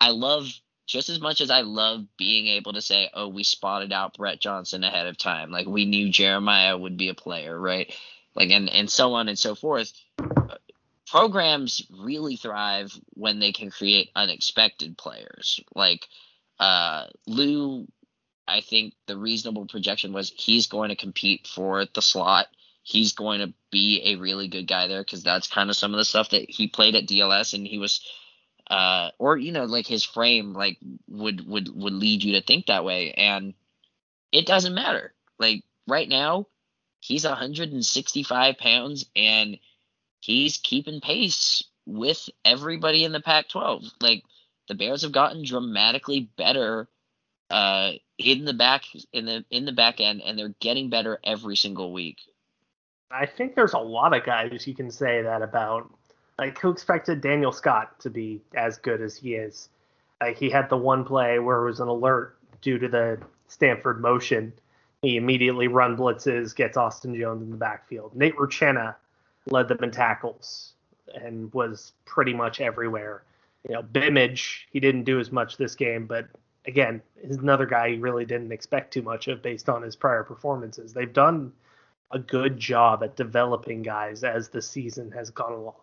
I 0.00 0.10
love 0.10 0.48
just 0.94 1.08
as 1.08 1.20
much 1.20 1.40
as 1.40 1.50
I 1.50 1.62
love 1.62 2.06
being 2.16 2.46
able 2.46 2.72
to 2.74 2.80
say, 2.80 3.10
"Oh, 3.12 3.26
we 3.26 3.42
spotted 3.42 3.92
out 3.92 4.16
Brett 4.16 4.40
Johnson 4.40 4.84
ahead 4.84 5.08
of 5.08 5.18
time. 5.18 5.50
Like 5.50 5.66
we 5.66 5.86
knew 5.86 6.08
Jeremiah 6.08 6.78
would 6.78 6.96
be 6.96 7.08
a 7.08 7.14
player, 7.14 7.58
right?" 7.58 7.92
Like 8.36 8.50
and 8.50 8.70
and 8.70 8.88
so 8.88 9.14
on 9.14 9.28
and 9.28 9.36
so 9.36 9.56
forth. 9.56 9.92
programs 11.10 11.84
really 11.90 12.36
thrive 12.36 12.96
when 13.14 13.40
they 13.40 13.50
can 13.50 13.72
create 13.72 14.12
unexpected 14.14 14.96
players. 14.96 15.58
Like 15.74 16.06
uh, 16.60 17.06
Lu, 17.26 17.88
I 18.46 18.60
think 18.60 18.94
the 19.08 19.16
reasonable 19.16 19.66
projection 19.66 20.12
was 20.12 20.32
he's 20.36 20.68
going 20.68 20.90
to 20.90 20.96
compete 20.96 21.48
for 21.48 21.86
the 21.92 22.02
slot. 22.02 22.46
He's 22.84 23.14
going 23.14 23.40
to 23.40 23.52
be 23.72 24.00
a 24.12 24.16
really 24.16 24.46
good 24.46 24.68
guy 24.68 24.86
there 24.86 25.02
because 25.02 25.24
that's 25.24 25.48
kind 25.48 25.70
of 25.70 25.76
some 25.76 25.92
of 25.92 25.98
the 25.98 26.04
stuff 26.04 26.30
that 26.30 26.48
he 26.48 26.68
played 26.68 26.94
at 26.94 27.08
DLS 27.08 27.52
and 27.52 27.66
he 27.66 27.78
was 27.78 28.00
uh, 28.68 29.10
or 29.18 29.36
you 29.36 29.52
know 29.52 29.64
like 29.64 29.86
his 29.86 30.04
frame 30.04 30.52
like 30.52 30.78
would 31.08 31.46
would 31.46 31.68
would 31.74 31.92
lead 31.92 32.22
you 32.22 32.32
to 32.34 32.42
think 32.42 32.66
that 32.66 32.84
way 32.84 33.12
and 33.12 33.54
it 34.32 34.46
doesn't 34.46 34.74
matter. 34.74 35.12
Like 35.38 35.62
right 35.86 36.08
now 36.08 36.46
he's 37.00 37.24
165 37.24 38.58
pounds 38.58 39.06
and 39.14 39.58
he's 40.20 40.56
keeping 40.56 41.00
pace 41.00 41.62
with 41.86 42.28
everybody 42.44 43.04
in 43.04 43.12
the 43.12 43.20
pac 43.20 43.46
12 43.50 43.84
like 44.00 44.22
the 44.68 44.74
bears 44.74 45.02
have 45.02 45.12
gotten 45.12 45.44
dramatically 45.44 46.30
better 46.38 46.88
uh 47.50 47.92
in 48.16 48.46
the 48.46 48.54
back 48.54 48.84
in 49.12 49.26
the 49.26 49.44
in 49.50 49.66
the 49.66 49.72
back 49.72 50.00
end 50.00 50.22
and 50.24 50.38
they're 50.38 50.54
getting 50.60 50.88
better 50.88 51.18
every 51.24 51.56
single 51.56 51.92
week. 51.92 52.18
I 53.10 53.26
think 53.26 53.54
there's 53.54 53.74
a 53.74 53.78
lot 53.78 54.16
of 54.16 54.24
guys 54.24 54.66
you 54.66 54.74
can 54.74 54.90
say 54.90 55.22
that 55.22 55.42
about 55.42 55.92
like 56.38 56.58
who 56.58 56.70
expected 56.70 57.20
Daniel 57.20 57.52
Scott 57.52 57.98
to 58.00 58.10
be 58.10 58.40
as 58.54 58.78
good 58.78 59.00
as 59.00 59.16
he 59.16 59.34
is? 59.34 59.68
Like 60.20 60.36
he 60.36 60.50
had 60.50 60.68
the 60.68 60.76
one 60.76 61.04
play 61.04 61.38
where 61.38 61.62
it 61.62 61.66
was 61.66 61.80
an 61.80 61.88
alert 61.88 62.36
due 62.60 62.78
to 62.78 62.88
the 62.88 63.20
Stanford 63.46 64.00
motion. 64.00 64.52
He 65.02 65.16
immediately 65.16 65.68
run 65.68 65.96
blitzes, 65.96 66.54
gets 66.54 66.76
Austin 66.76 67.14
Jones 67.14 67.42
in 67.42 67.50
the 67.50 67.56
backfield. 67.56 68.16
Nate 68.16 68.36
Rutchena 68.36 68.96
led 69.46 69.68
them 69.68 69.82
in 69.82 69.90
tackles 69.90 70.72
and 71.14 71.52
was 71.52 71.92
pretty 72.06 72.32
much 72.32 72.60
everywhere. 72.60 73.22
You 73.68 73.74
know, 73.74 73.82
Bimage, 73.82 74.62
he 74.72 74.80
didn't 74.80 75.04
do 75.04 75.20
as 75.20 75.30
much 75.30 75.56
this 75.56 75.74
game, 75.74 76.06
but 76.06 76.26
again, 76.66 77.02
is 77.22 77.36
another 77.36 77.66
guy 77.66 77.88
you 77.88 78.00
really 78.00 78.24
didn't 78.24 78.52
expect 78.52 78.92
too 78.92 79.02
much 79.02 79.28
of 79.28 79.42
based 79.42 79.68
on 79.68 79.82
his 79.82 79.94
prior 79.94 80.24
performances. 80.24 80.92
They've 80.92 81.12
done 81.12 81.52
a 82.10 82.18
good 82.18 82.58
job 82.58 83.02
at 83.02 83.16
developing 83.16 83.82
guys 83.82 84.24
as 84.24 84.48
the 84.48 84.62
season 84.62 85.10
has 85.12 85.30
gone 85.30 85.52
along 85.52 85.74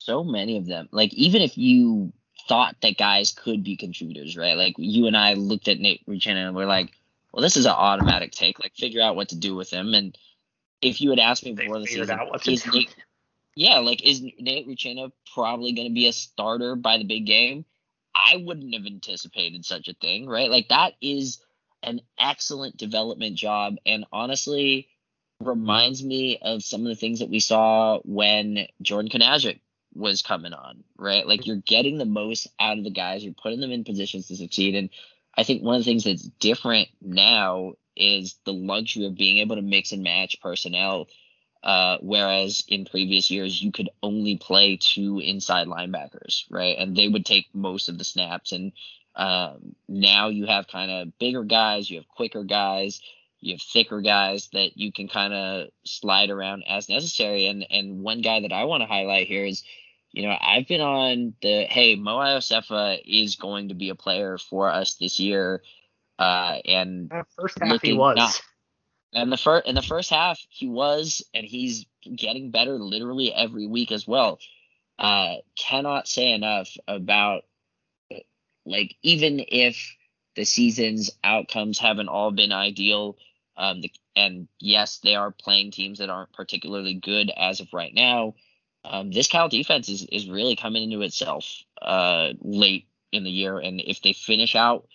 so 0.00 0.24
many 0.24 0.56
of 0.56 0.66
them. 0.66 0.88
Like 0.90 1.12
even 1.14 1.42
if 1.42 1.56
you 1.56 2.12
thought 2.48 2.74
that 2.82 2.98
guys 2.98 3.32
could 3.32 3.62
be 3.62 3.76
contributors, 3.76 4.36
right? 4.36 4.56
Like 4.56 4.74
you 4.78 5.06
and 5.06 5.16
I 5.16 5.34
looked 5.34 5.68
at 5.68 5.78
Nate 5.78 6.04
Rutchena 6.06 6.46
and 6.46 6.56
we're 6.56 6.66
like, 6.66 6.90
well, 7.32 7.42
this 7.42 7.56
is 7.56 7.66
an 7.66 7.72
automatic 7.72 8.32
take. 8.32 8.58
Like 8.58 8.74
figure 8.74 9.02
out 9.02 9.14
what 9.14 9.28
to 9.28 9.36
do 9.36 9.54
with 9.54 9.70
him. 9.70 9.94
And 9.94 10.16
if 10.82 11.00
you 11.00 11.10
had 11.10 11.18
asked 11.18 11.44
me 11.44 11.52
before 11.52 11.78
the 11.78 11.86
season, 11.86 12.18
is 12.46 12.66
Nate, 12.66 12.94
yeah, 13.54 13.78
like 13.78 14.02
is 14.02 14.22
Nate 14.22 14.66
Rutchena 14.66 15.12
probably 15.34 15.72
going 15.72 15.88
to 15.88 15.94
be 15.94 16.08
a 16.08 16.12
starter 16.12 16.74
by 16.74 16.98
the 16.98 17.04
big 17.04 17.26
game? 17.26 17.64
I 18.14 18.38
wouldn't 18.38 18.74
have 18.74 18.86
anticipated 18.86 19.64
such 19.64 19.86
a 19.86 19.94
thing, 19.94 20.26
right? 20.26 20.50
Like 20.50 20.68
that 20.70 20.94
is 21.00 21.38
an 21.82 22.00
excellent 22.18 22.76
development 22.76 23.36
job, 23.36 23.76
and 23.86 24.06
honestly, 24.12 24.88
reminds 25.40 26.02
me 26.02 26.38
of 26.42 26.62
some 26.62 26.82
of 26.82 26.88
the 26.88 26.96
things 26.96 27.20
that 27.20 27.30
we 27.30 27.40
saw 27.40 28.00
when 28.04 28.66
Jordan 28.82 29.10
Kunaszyk 29.10 29.60
was 29.94 30.22
coming 30.22 30.52
on, 30.52 30.84
right? 30.96 31.26
Like 31.26 31.46
you're 31.46 31.56
getting 31.56 31.98
the 31.98 32.04
most 32.04 32.46
out 32.58 32.78
of 32.78 32.84
the 32.84 32.90
guys, 32.90 33.24
you're 33.24 33.34
putting 33.34 33.60
them 33.60 33.72
in 33.72 33.84
positions 33.84 34.28
to 34.28 34.36
succeed. 34.36 34.74
And 34.74 34.90
I 35.36 35.44
think 35.44 35.62
one 35.62 35.76
of 35.76 35.80
the 35.80 35.90
things 35.90 36.04
that's 36.04 36.22
different 36.22 36.88
now 37.00 37.74
is 37.96 38.36
the 38.44 38.52
luxury 38.52 39.06
of 39.06 39.16
being 39.16 39.38
able 39.38 39.56
to 39.56 39.62
mix 39.62 39.92
and 39.92 40.02
match 40.02 40.36
personnel. 40.42 41.08
Uh, 41.62 41.98
whereas 42.00 42.62
in 42.68 42.86
previous 42.86 43.30
years, 43.30 43.60
you 43.60 43.70
could 43.70 43.90
only 44.02 44.38
play 44.38 44.78
two 44.80 45.20
inside 45.20 45.66
linebackers, 45.66 46.44
right? 46.50 46.76
And 46.78 46.96
they 46.96 47.06
would 47.06 47.26
take 47.26 47.48
most 47.52 47.88
of 47.88 47.98
the 47.98 48.04
snaps. 48.04 48.52
And 48.52 48.72
um, 49.14 49.74
now 49.86 50.28
you 50.28 50.46
have 50.46 50.68
kind 50.68 50.90
of 50.90 51.18
bigger 51.18 51.44
guys, 51.44 51.90
you 51.90 51.98
have 51.98 52.08
quicker 52.08 52.44
guys, 52.44 53.02
you 53.40 53.54
have 53.54 53.62
thicker 53.62 54.00
guys 54.00 54.48
that 54.52 54.76
you 54.76 54.92
can 54.92 55.08
kind 55.08 55.32
of 55.32 55.68
slide 55.84 56.30
around 56.30 56.64
as 56.68 56.88
necessary. 56.88 57.46
And 57.46 57.66
and 57.70 58.02
one 58.02 58.20
guy 58.20 58.40
that 58.40 58.52
I 58.52 58.64
want 58.64 58.82
to 58.82 58.86
highlight 58.86 59.26
here 59.26 59.44
is 59.44 59.62
you 60.12 60.26
know, 60.26 60.36
I've 60.40 60.66
been 60.66 60.80
on 60.80 61.34
the 61.40 61.64
hey, 61.64 61.94
Mo 61.94 62.16
Iosefa 62.16 63.00
is 63.04 63.36
going 63.36 63.68
to 63.68 63.74
be 63.74 63.90
a 63.90 63.94
player 63.94 64.38
for 64.38 64.68
us 64.68 64.94
this 64.94 65.20
year. 65.20 65.62
Uh, 66.18 66.58
and 66.64 67.12
first 67.36 67.58
half 67.60 67.80
he 67.80 67.92
was. 67.92 68.16
Not, 68.16 68.42
and 69.12 69.32
the 69.32 69.36
first 69.36 69.66
in 69.66 69.74
the 69.74 69.82
first 69.82 70.10
half 70.10 70.40
he 70.48 70.66
was, 70.66 71.24
and 71.32 71.46
he's 71.46 71.86
getting 72.14 72.50
better 72.50 72.78
literally 72.78 73.32
every 73.32 73.66
week 73.66 73.92
as 73.92 74.06
well. 74.06 74.38
Uh, 74.98 75.36
cannot 75.56 76.08
say 76.08 76.32
enough 76.32 76.76
about 76.86 77.44
like 78.66 78.96
even 79.02 79.44
if 79.48 79.96
the 80.36 80.44
season's 80.44 81.10
outcomes 81.24 81.78
haven't 81.78 82.08
all 82.08 82.30
been 82.30 82.52
ideal. 82.52 83.16
Um, 83.60 83.82
the, 83.82 83.92
and 84.16 84.48
yes, 84.58 84.98
they 84.98 85.14
are 85.14 85.30
playing 85.30 85.70
teams 85.70 85.98
that 85.98 86.08
aren't 86.08 86.32
particularly 86.32 86.94
good 86.94 87.30
as 87.36 87.60
of 87.60 87.68
right 87.72 87.92
now 87.94 88.34
um, 88.84 89.10
this 89.10 89.28
Cal 89.28 89.48
defense 89.48 89.88
is 89.88 90.04
is 90.10 90.28
really 90.28 90.56
coming 90.56 90.90
into 90.90 91.02
itself 91.02 91.62
uh, 91.82 92.32
late 92.40 92.86
in 93.12 93.24
the 93.24 93.30
year, 93.30 93.58
and 93.58 93.80
if 93.80 94.02
they 94.02 94.12
finish 94.12 94.54
out 94.56 94.86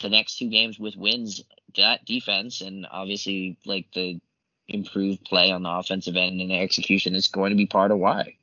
the 0.00 0.08
next 0.08 0.38
two 0.38 0.48
games 0.48 0.78
with 0.78 0.96
wins, 0.96 1.42
that 1.76 2.04
defense 2.04 2.60
and 2.60 2.86
obviously 2.90 3.58
like 3.66 3.86
the 3.92 4.20
improved 4.68 5.24
play 5.24 5.50
on 5.50 5.62
the 5.62 5.70
offensive 5.70 6.16
end 6.16 6.40
and 6.40 6.50
the 6.50 6.58
execution 6.58 7.14
is 7.14 7.28
going 7.28 7.50
to 7.50 7.56
be 7.56 7.66
part 7.66 7.90
of 7.90 7.98
why. 7.98 8.36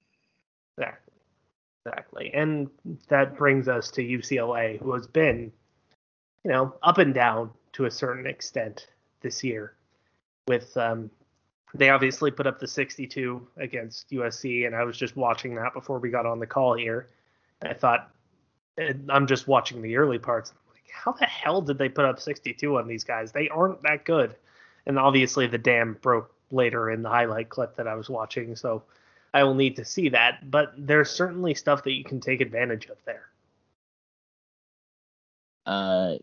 Exactly. 0.77 1.13
Exactly. 1.85 2.31
And 2.33 2.69
that 3.09 3.37
brings 3.37 3.67
us 3.67 3.91
to 3.91 4.01
UCLA, 4.01 4.81
who 4.81 4.93
has 4.93 5.05
been, 5.05 5.51
you 6.43 6.51
know, 6.51 6.73
up 6.81 6.97
and 6.97 7.13
down 7.13 7.51
to 7.73 7.85
a 7.85 7.91
certain 7.91 8.25
extent 8.25 8.87
this 9.25 9.43
year 9.43 9.73
with 10.47 10.77
um, 10.77 11.09
they 11.73 11.89
obviously 11.89 12.29
put 12.29 12.45
up 12.45 12.59
the 12.59 12.67
62 12.67 13.45
against 13.57 14.09
USC, 14.11 14.67
and 14.67 14.75
I 14.75 14.83
was 14.83 14.97
just 14.97 15.15
watching 15.15 15.55
that 15.55 15.73
before 15.73 15.97
we 15.97 16.11
got 16.11 16.27
on 16.27 16.39
the 16.39 16.45
call 16.45 16.75
here. 16.75 17.07
I 17.63 17.73
thought, 17.73 18.11
I'm 19.09 19.25
just 19.25 19.47
watching 19.47 19.81
the 19.81 19.97
early 19.97 20.19
parts. 20.19 20.51
I'm 20.51 20.73
like, 20.73 20.83
how 20.91 21.11
the 21.13 21.25
hell 21.25 21.61
did 21.61 21.79
they 21.79 21.89
put 21.89 22.05
up 22.05 22.19
62 22.19 22.77
on 22.77 22.87
these 22.87 23.03
guys? 23.03 23.31
They 23.31 23.49
aren't 23.49 23.81
that 23.81 24.05
good. 24.05 24.35
And 24.85 24.99
obviously, 24.99 25.47
the 25.47 25.57
dam 25.57 25.97
broke 26.01 26.31
later 26.51 26.91
in 26.91 27.01
the 27.01 27.09
highlight 27.09 27.49
clip 27.49 27.75
that 27.77 27.87
I 27.87 27.95
was 27.95 28.09
watching, 28.09 28.55
so 28.55 28.83
I 29.33 29.43
will 29.43 29.55
need 29.55 29.75
to 29.77 29.85
see 29.85 30.09
that. 30.09 30.51
But 30.51 30.73
there's 30.77 31.09
certainly 31.09 31.55
stuff 31.55 31.83
that 31.83 31.93
you 31.93 32.03
can 32.03 32.19
take 32.19 32.41
advantage 32.41 32.85
of 32.85 32.97
there. 33.05 33.25
Uh, 35.65 36.17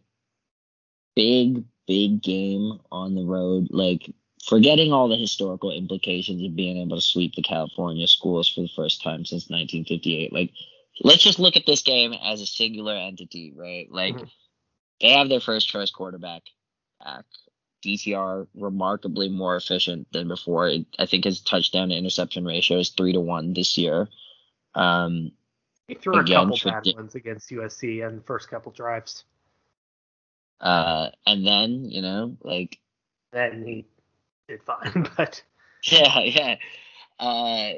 big, 1.17 1.65
big 1.93 2.23
game 2.23 2.81
on 2.91 3.15
the 3.15 3.25
road. 3.25 3.69
Like 3.71 4.11
forgetting 4.49 4.93
all 4.93 5.09
the 5.09 5.17
historical 5.17 5.71
implications 5.71 6.43
of 6.43 6.57
being 6.57 6.79
able 6.79 6.97
to 6.97 7.03
sweep 7.03 7.35
the 7.35 7.43
California 7.43 8.07
schools 8.07 8.49
for 8.49 8.63
the 8.63 8.71
first 8.75 9.03
time 9.03 9.27
since 9.27 9.51
1958. 9.51 10.33
Like, 10.33 10.53
let's 11.03 11.23
just 11.23 11.39
look 11.39 11.57
at 11.57 11.67
this 11.67 11.83
game 11.83 12.15
as 12.25 12.41
a 12.41 12.47
singular 12.47 12.95
entity, 12.95 13.53
right? 13.55 13.87
Like, 13.91 14.15
mm-hmm. 14.15 14.25
they 15.03 15.11
have 15.11 15.29
their 15.29 15.41
first 15.41 15.69
choice 15.69 15.91
quarterback 15.91 16.43
back. 17.05 17.25
DTR 17.85 18.47
remarkably 18.55 19.29
more 19.29 19.57
efficient 19.57 20.07
than 20.13 20.29
before. 20.29 20.69
It, 20.69 20.87
I 20.99 21.07
think 21.07 21.25
his 21.25 21.41
touchdown 21.41 21.89
to 21.89 21.97
interception 21.97 22.45
ratio 22.45 22.79
is 22.79 22.91
three 22.91 23.13
to 23.13 23.21
one 23.21 23.53
this 23.53 23.77
year. 23.77 24.09
Um, 24.75 25.33
he 25.89 25.97
threw 25.97 26.17
again, 26.19 26.49
a 26.49 26.57
couple 26.57 26.71
bad 26.71 26.87
ones 26.97 27.17
against 27.17 27.51
USC 27.51 28.07
in 28.09 28.17
the 28.17 28.23
first 28.23 28.49
couple 28.49 28.71
drives. 28.71 29.25
Uh, 30.63 31.11
and 31.27 31.47
then 31.47 31.85
you 31.85 32.01
know, 32.01 32.37
like 32.43 32.79
then 33.33 33.65
he 33.67 33.85
did 34.49 34.63
fine, 34.63 35.09
but 35.17 35.43
yeah, 35.85 36.21
yeah. 36.21 36.57
Uh, 37.19 37.73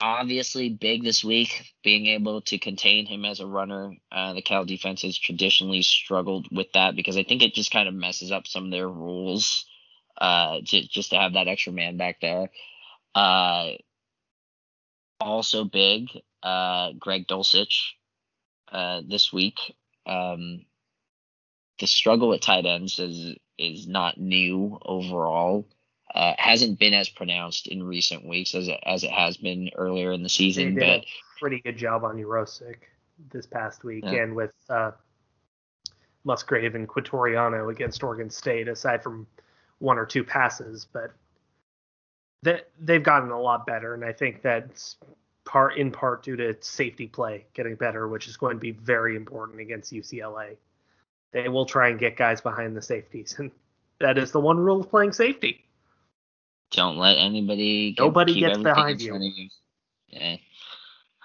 obviously 0.00 0.68
big 0.68 1.02
this 1.02 1.24
week, 1.24 1.72
being 1.82 2.06
able 2.06 2.40
to 2.42 2.58
contain 2.58 3.06
him 3.06 3.24
as 3.24 3.40
a 3.40 3.46
runner. 3.46 3.94
Uh, 4.10 4.32
the 4.32 4.42
Cal 4.42 4.64
defense 4.64 5.02
has 5.02 5.16
traditionally 5.18 5.82
struggled 5.82 6.48
with 6.50 6.72
that 6.74 6.96
because 6.96 7.16
I 7.16 7.24
think 7.24 7.42
it 7.42 7.54
just 7.54 7.70
kind 7.70 7.88
of 7.88 7.94
messes 7.94 8.32
up 8.32 8.46
some 8.46 8.66
of 8.66 8.70
their 8.70 8.88
rules. 8.88 9.66
Uh, 10.16 10.60
just, 10.62 10.92
just 10.92 11.10
to 11.10 11.16
have 11.16 11.32
that 11.32 11.48
extra 11.48 11.72
man 11.72 11.96
back 11.96 12.20
there. 12.20 12.50
Uh, 13.14 13.72
also 15.20 15.64
big, 15.64 16.08
uh, 16.42 16.92
Greg 16.98 17.26
Dulcich, 17.26 17.94
uh, 18.70 19.00
this 19.08 19.32
week. 19.32 19.58
Um, 20.06 20.66
the 21.78 21.86
struggle 21.86 22.32
at 22.34 22.42
tight 22.42 22.66
ends 22.66 22.98
is 22.98 23.36
is 23.58 23.86
not 23.86 24.18
new 24.18 24.78
overall. 24.82 25.66
Uh, 26.14 26.34
hasn't 26.38 26.78
been 26.78 26.94
as 26.94 27.08
pronounced 27.08 27.66
in 27.66 27.82
recent 27.82 28.24
weeks 28.24 28.54
as 28.54 28.68
it, 28.68 28.78
as 28.86 29.02
it 29.02 29.10
has 29.10 29.36
been 29.36 29.70
earlier 29.74 30.12
in 30.12 30.22
the 30.22 30.28
season. 30.28 30.74
but 30.74 30.82
a 30.82 31.04
pretty 31.40 31.60
good 31.60 31.76
job 31.76 32.04
on 32.04 32.16
Yurosek 32.16 32.76
this 33.32 33.46
past 33.46 33.82
week, 33.82 34.04
yeah. 34.06 34.22
and 34.22 34.34
with 34.34 34.52
uh, 34.68 34.92
Musgrave 36.24 36.76
and 36.76 36.88
Quitoriano 36.88 37.70
against 37.70 38.02
Oregon 38.04 38.30
State, 38.30 38.68
aside 38.68 39.02
from 39.02 39.26
one 39.78 39.98
or 39.98 40.06
two 40.06 40.22
passes. 40.22 40.86
But 40.92 41.12
they, 42.42 42.60
they've 42.78 43.02
gotten 43.02 43.30
a 43.30 43.40
lot 43.40 43.66
better, 43.66 43.94
and 43.94 44.04
I 44.04 44.12
think 44.12 44.40
that's 44.42 44.96
part 45.44 45.76
in 45.76 45.90
part 45.90 46.22
due 46.22 46.36
to 46.36 46.56
safety 46.60 47.06
play 47.06 47.44
getting 47.54 47.74
better, 47.74 48.08
which 48.08 48.28
is 48.28 48.36
going 48.36 48.56
to 48.56 48.60
be 48.60 48.70
very 48.72 49.16
important 49.16 49.60
against 49.60 49.92
UCLA. 49.92 50.56
They 51.34 51.48
will 51.48 51.66
try 51.66 51.88
and 51.88 51.98
get 51.98 52.16
guys 52.16 52.40
behind 52.40 52.76
the 52.76 52.80
safeties, 52.80 53.34
and 53.38 53.50
that 53.98 54.18
is 54.18 54.30
the 54.30 54.38
one 54.38 54.56
rule 54.56 54.80
of 54.80 54.88
playing 54.88 55.12
safety. 55.12 55.64
Don't 56.70 56.96
let 56.96 57.18
anybody. 57.18 57.92
Get, 57.92 58.04
Nobody 58.04 58.38
gets 58.38 58.58
behind 58.58 59.02
you. 59.02 59.18
you. 59.18 59.48
Yeah. 60.08 60.36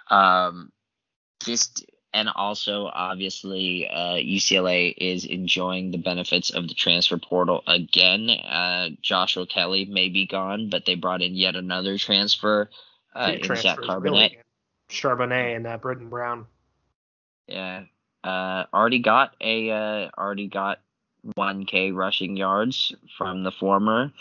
Um, 0.10 0.72
just 1.44 1.86
and 2.12 2.28
also 2.36 2.90
obviously 2.92 3.88
uh, 3.88 4.16
UCLA 4.16 4.96
is 4.98 5.26
enjoying 5.26 5.92
the 5.92 6.00
benefits 6.00 6.50
of 6.50 6.68
the 6.68 6.74
transfer 6.74 7.20
portal 7.20 7.62
again. 7.68 8.32
Uh, 8.32 8.90
Joshua 9.04 9.46
Kelly 9.46 9.86
may 9.86 10.10
be 10.10 10.26
gone, 10.26 10.72
but 10.72 10.88
they 10.88 10.96
brought 10.96 11.22
in 11.22 11.36
yet 11.36 11.56
another 11.56 12.00
transfer 12.00 12.68
uh, 13.16 13.34
in 13.40 13.56
Zach 13.56 13.78
Charbonnet. 13.78 14.02
Really 14.02 14.38
Charbonnet 14.90 15.56
and 15.56 15.68
uh, 15.68 15.78
Brittain 15.78 16.10
Brown. 16.10 16.48
Yeah, 17.46 17.84
uh, 18.24 18.66
already 18.74 19.00
got 19.00 19.36
a 19.42 19.72
uh, 19.72 20.10
already 20.18 20.48
got 20.48 20.80
1K 21.38 21.94
rushing 21.94 22.38
yards 22.38 22.94
from 23.18 23.44
the 23.44 23.52
former. 23.52 24.12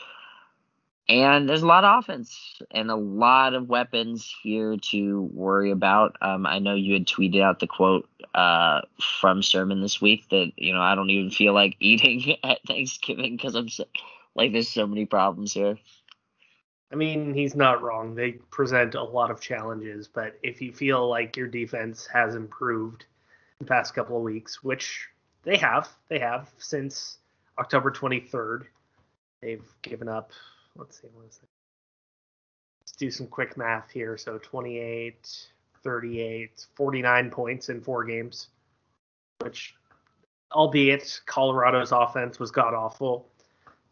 And 1.09 1.49
there's 1.49 1.63
a 1.63 1.67
lot 1.67 1.85
of 1.85 2.01
offense 2.01 2.61
and 2.71 2.91
a 2.91 2.97
lot 2.97 3.55
of 3.55 3.71
weapons 3.71 4.35
here 4.43 4.77
to 4.91 5.23
worry 5.33 5.71
about. 5.71 6.17
Um, 6.21 6.45
I 6.45 6.59
know 6.59 6.75
you 6.75 6.93
had 6.93 7.07
tweeted 7.07 7.41
out 7.41 7.61
the 7.61 7.67
quote 7.67 8.07
uh, 8.35 8.83
from 9.21 9.43
Sermon 9.43 9.81
this 9.81 10.03
week 10.03 10.29
that 10.29 10.53
you 10.57 10.75
know 10.75 10.83
I 10.83 10.95
don't 10.95 11.11
even 11.11 11.31
feel 11.31 11.55
like 11.55 11.77
eating 11.81 12.37
at 12.45 12.59
Thanksgiving 12.67 13.37
because 13.37 13.55
I'm 13.55 13.71
so, 13.71 13.85
like 14.35 14.53
there's 14.53 14.69
so 14.69 14.87
many 14.87 15.07
problems 15.07 15.55
here. 15.55 15.79
I 16.93 16.95
mean, 16.95 17.35
he's 17.35 17.55
not 17.55 17.83
wrong. 17.83 18.15
They 18.15 18.33
present 18.33 18.95
a 18.95 19.03
lot 19.03 19.31
of 19.31 19.41
challenges, 19.41 20.09
but 20.09 20.39
if 20.43 20.61
you 20.63 20.73
feel 20.73 21.09
like 21.09 21.37
your 21.37 21.47
defense 21.47 22.07
has 22.07 22.35
improved 22.35 23.05
the 23.59 23.67
past 23.67 23.95
couple 23.95 24.17
of 24.17 24.23
weeks, 24.23 24.63
which 24.63 25.09
they 25.43 25.57
have, 25.57 25.89
they 26.09 26.19
have 26.19 26.51
since 26.59 27.19
October 27.59 27.91
23rd, 27.91 28.65
they've 29.41 29.67
given 29.83 30.09
up 30.09 30.33
let's 30.79 31.01
see, 31.01 31.09
what 31.13 31.27
is 31.27 31.41
it? 31.43 31.49
Let's 32.81 32.93
do 32.93 33.11
some 33.11 33.27
quick 33.27 33.57
math 33.57 33.91
here. 33.91 34.17
So 34.17 34.39
28, 34.39 35.49
38, 35.83 36.67
49 36.75 37.31
points 37.31 37.69
in 37.69 37.81
four 37.81 38.05
games, 38.05 38.49
which, 39.41 39.75
albeit 40.53 41.21
Colorado's 41.27 41.93
offense 41.93 42.39
was 42.39 42.51
god 42.51 42.75
awful, 42.75 43.29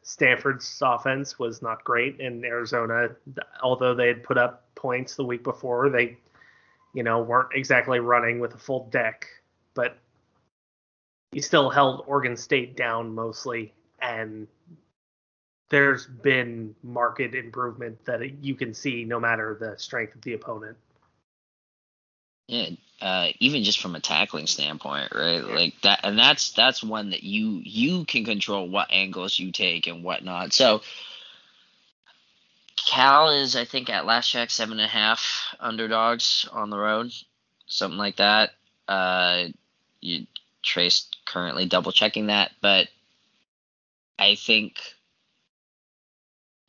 Stanford's 0.02 0.80
offense 0.82 1.38
was 1.38 1.60
not 1.62 1.82
great, 1.82 2.20
and 2.20 2.44
Arizona, 2.44 3.08
although 3.62 3.94
they 3.94 4.06
had 4.06 4.22
put 4.22 4.38
up 4.38 4.64
points 4.76 5.16
the 5.16 5.24
week 5.24 5.42
before, 5.42 5.90
they, 5.90 6.16
you 6.94 7.02
know, 7.02 7.20
weren't 7.20 7.48
exactly 7.54 7.98
running 7.98 8.38
with 8.38 8.54
a 8.54 8.58
full 8.58 8.88
deck, 8.90 9.26
but 9.76 9.96
he 11.30 11.40
still 11.40 11.70
held 11.70 12.02
Oregon 12.06 12.36
State 12.36 12.76
down 12.76 13.14
mostly, 13.14 13.72
and 14.00 14.48
there's 15.68 16.06
been 16.06 16.74
market 16.82 17.34
improvement 17.34 18.04
that 18.06 18.42
you 18.42 18.54
can 18.54 18.74
see 18.74 19.04
no 19.04 19.20
matter 19.20 19.56
the 19.60 19.78
strength 19.78 20.14
of 20.14 20.22
the 20.22 20.32
opponent. 20.32 20.76
Yeah, 22.48 22.70
uh, 23.00 23.28
even 23.40 23.64
just 23.64 23.80
from 23.80 23.96
a 23.96 24.00
tackling 24.00 24.46
standpoint, 24.46 25.12
right? 25.12 25.44
Like 25.44 25.80
that, 25.82 26.00
and 26.04 26.18
that's 26.18 26.52
that's 26.52 26.82
one 26.82 27.10
that 27.10 27.22
you 27.22 27.60
you 27.64 28.04
can 28.04 28.24
control 28.24 28.68
what 28.68 28.88
angles 28.90 29.38
you 29.38 29.52
take 29.52 29.88
and 29.88 30.04
whatnot. 30.04 30.52
So 30.52 30.82
Cal 32.86 33.30
is, 33.30 33.56
I 33.56 33.64
think, 33.64 33.90
at 33.90 34.06
last 34.06 34.30
check 34.30 34.50
seven 34.50 34.78
and 34.78 34.86
a 34.86 34.88
half 34.88 35.54
underdogs 35.58 36.48
on 36.52 36.70
the 36.70 36.78
road, 36.78 37.12
something 37.66 37.98
like 37.98 38.16
that. 38.16 38.52
Uh, 38.86 39.48
you 40.06 40.26
Trace 40.62 41.08
currently 41.24 41.66
double 41.66 41.92
checking 41.92 42.26
that, 42.26 42.50
but 42.60 42.88
I 44.18 44.34
think 44.34 44.80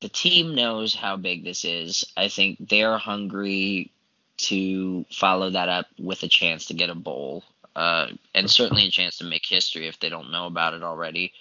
the 0.01 0.09
team 0.09 0.53
knows 0.53 0.93
how 0.93 1.17
big 1.17 1.43
this 1.43 1.65
is. 1.65 2.05
I 2.15 2.27
think 2.27 2.69
they're 2.69 2.99
hungry 2.99 3.91
to 4.37 5.05
follow 5.11 5.49
that 5.49 5.69
up 5.69 5.87
with 5.97 6.21
a 6.21 6.27
chance 6.27 6.67
to 6.67 6.75
get 6.75 6.91
a 6.91 6.95
bowl, 6.95 7.43
uh, 7.75 8.07
and 8.35 8.49
certainly 8.49 8.85
a 8.85 8.91
chance 8.91 9.17
to 9.17 9.23
make 9.23 9.45
history 9.45 9.87
if 9.87 9.99
they 9.99 10.09
don't 10.09 10.31
know 10.31 10.45
about 10.45 10.75
it 10.75 10.83
already. 10.83 11.33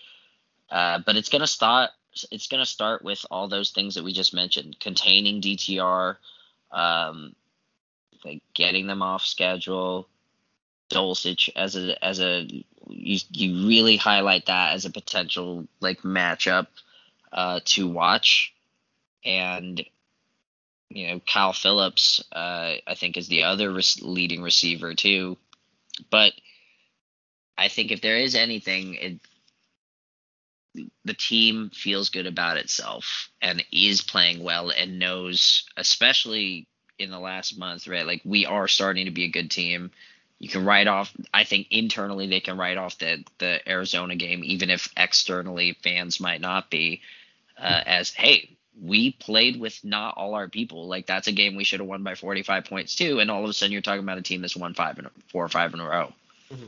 Uh, 0.71 1.01
but 1.05 1.17
it's 1.17 1.29
gonna 1.29 1.47
start. 1.47 1.91
It's 2.31 2.49
gonna 2.49 2.65
start 2.65 3.05
with 3.05 3.25
all 3.31 3.49
those 3.49 3.71
things 3.71 3.95
that 3.97 4.05
we 4.05 4.15
just 4.15 4.33
mentioned: 4.33 4.81
containing 4.81 5.43
DTR, 5.43 6.17
um, 6.73 7.37
like 8.25 8.43
getting 8.55 8.87
them 8.87 9.03
off 9.03 9.27
schedule. 9.27 10.09
Dulcich 10.91 11.49
as 11.57 11.77
a 11.77 12.03
as 12.05 12.21
a 12.21 12.47
you 12.89 13.19
you 13.31 13.67
really 13.69 13.97
highlight 13.97 14.47
that 14.47 14.75
as 14.75 14.85
a 14.85 14.91
potential 14.91 15.67
like 15.81 16.03
matchup 16.03 16.69
uh, 17.33 17.61
to 17.65 17.89
watch, 17.89 18.55
and 19.25 19.85
you 20.89 21.09
know 21.09 21.21
Kyle 21.21 21.53
Philips, 21.53 22.23
uh, 22.33 22.75
I 22.87 22.95
think, 22.95 23.17
is 23.17 23.29
the 23.29 23.45
other 23.45 23.73
res- 23.73 24.01
leading 24.03 24.43
receiver 24.43 24.95
too. 24.95 25.37
But 26.11 26.33
I 27.59 27.69
think 27.69 27.91
if 27.91 28.01
there 28.01 28.17
is 28.17 28.35
anything, 28.35 28.95
it, 28.95 29.21
the 31.05 31.15
team 31.15 31.71
feels 31.71 32.11
good 32.11 32.27
about 32.27 32.59
itself 32.59 33.31
and 33.41 33.65
is 33.73 34.03
playing 34.03 34.43
well 34.43 34.71
and 34.71 34.99
knows, 34.99 35.65
especially 35.77 36.69
in 36.99 37.11
the 37.11 37.19
last 37.19 37.59
month, 37.59 37.87
right? 37.89 38.07
Like 38.07 38.23
we 38.25 38.47
are 38.47 38.69
starting 38.69 39.07
to 39.07 39.11
be 39.11 39.25
a 39.25 39.31
good 39.31 39.51
team. 39.51 39.91
You 40.39 40.49
can 40.49 40.65
write 40.65 40.87
off. 40.87 41.13
I 41.33 41.45
think 41.45 41.69
internally 41.71 42.27
they 42.27 42.41
can 42.41 42.59
write 42.59 42.77
off 42.77 42.99
the 42.99 43.25
the 43.39 43.67
Arizona 43.69 44.17
game, 44.17 44.43
even 44.45 44.71
if 44.71 44.93
externally 44.97 45.77
fans 45.83 46.21
might 46.21 46.41
not 46.41 46.71
be 46.71 47.01
uh, 47.59 47.83
as 47.87 48.13
hey 48.13 48.57
we 48.83 49.13
played 49.13 49.59
with 49.59 49.83
not 49.85 50.17
all 50.17 50.35
our 50.35 50.49
people 50.49 50.87
like 50.87 51.07
that's 51.07 51.29
a 51.29 51.33
game 51.33 51.57
we 51.57 51.65
should 51.65 51.81
have 51.81 51.89
won 51.89 52.03
by 52.03 52.15
45 52.15 52.65
points 52.67 52.95
too 52.95 53.21
and 53.21 53.31
all 53.31 53.43
of 53.43 53.49
a 53.49 53.53
sudden 53.53 53.73
you're 53.73 53.81
talking 53.81 54.03
about 54.03 54.19
a 54.19 54.23
team 54.23 54.43
that's 54.43 54.57
won 54.57 54.75
five 54.75 54.99
and 54.99 55.09
four 55.29 55.45
or 55.45 55.49
five 55.49 55.73
in 55.73 55.81
a 55.81 55.85
row 55.85 56.13
mm-hmm. 56.53 56.67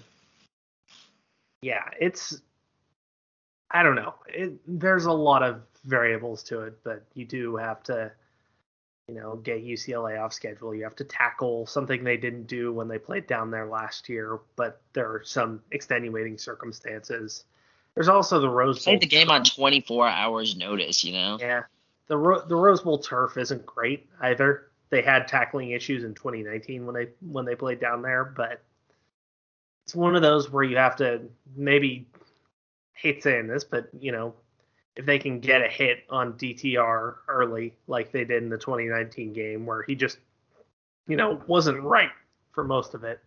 yeah 1.60 1.84
it's 2.00 2.40
i 3.70 3.82
don't 3.82 3.94
know 3.94 4.14
it, 4.26 4.54
there's 4.66 5.04
a 5.04 5.12
lot 5.12 5.42
of 5.42 5.60
variables 5.84 6.42
to 6.42 6.62
it 6.62 6.78
but 6.82 7.04
you 7.14 7.26
do 7.26 7.56
have 7.56 7.82
to 7.82 8.10
you 9.08 9.14
know 9.14 9.36
get 9.36 9.64
ucla 9.64 10.22
off 10.22 10.32
schedule 10.32 10.74
you 10.74 10.84
have 10.84 10.96
to 10.96 11.04
tackle 11.04 11.66
something 11.66 12.04
they 12.04 12.16
didn't 12.16 12.46
do 12.46 12.72
when 12.72 12.88
they 12.88 12.98
played 12.98 13.26
down 13.26 13.50
there 13.50 13.66
last 13.66 14.08
year 14.08 14.38
but 14.56 14.80
there 14.92 15.10
are 15.10 15.22
some 15.24 15.60
extenuating 15.70 16.36
circumstances 16.36 17.44
there's 17.98 18.08
also 18.08 18.38
the 18.38 18.48
Rose 18.48 18.84
Bowl. 18.84 18.92
Played 18.92 19.00
the 19.00 19.08
game 19.08 19.28
on 19.28 19.42
24 19.42 20.06
hours 20.06 20.56
notice, 20.56 21.02
you 21.02 21.14
know. 21.14 21.36
Yeah, 21.40 21.62
the 22.06 22.16
Ro- 22.16 22.46
the 22.46 22.54
Rose 22.54 22.82
Bowl 22.82 22.98
turf 22.98 23.36
isn't 23.36 23.66
great 23.66 24.08
either. 24.20 24.68
They 24.90 25.02
had 25.02 25.26
tackling 25.26 25.72
issues 25.72 26.04
in 26.04 26.14
2019 26.14 26.86
when 26.86 26.94
they 26.94 27.08
when 27.20 27.44
they 27.44 27.56
played 27.56 27.80
down 27.80 28.02
there, 28.02 28.24
but 28.24 28.62
it's 29.84 29.96
one 29.96 30.14
of 30.14 30.22
those 30.22 30.48
where 30.48 30.62
you 30.62 30.76
have 30.76 30.94
to 30.96 31.22
maybe 31.56 32.06
hate 32.92 33.24
saying 33.24 33.48
this, 33.48 33.64
but 33.64 33.88
you 33.98 34.12
know, 34.12 34.32
if 34.98 35.06
they 35.06 35.18
can 35.18 35.38
get 35.38 35.62
a 35.62 35.68
hit 35.68 36.04
on 36.10 36.32
DTR 36.34 37.14
early, 37.28 37.72
like 37.86 38.10
they 38.10 38.24
did 38.24 38.42
in 38.42 38.48
the 38.48 38.58
2019 38.58 39.32
game, 39.32 39.64
where 39.64 39.84
he 39.84 39.94
just, 39.94 40.18
you 41.06 41.16
know, 41.16 41.40
wasn't 41.46 41.80
right 41.80 42.10
for 42.50 42.64
most 42.64 42.94
of 42.94 43.04
it, 43.04 43.20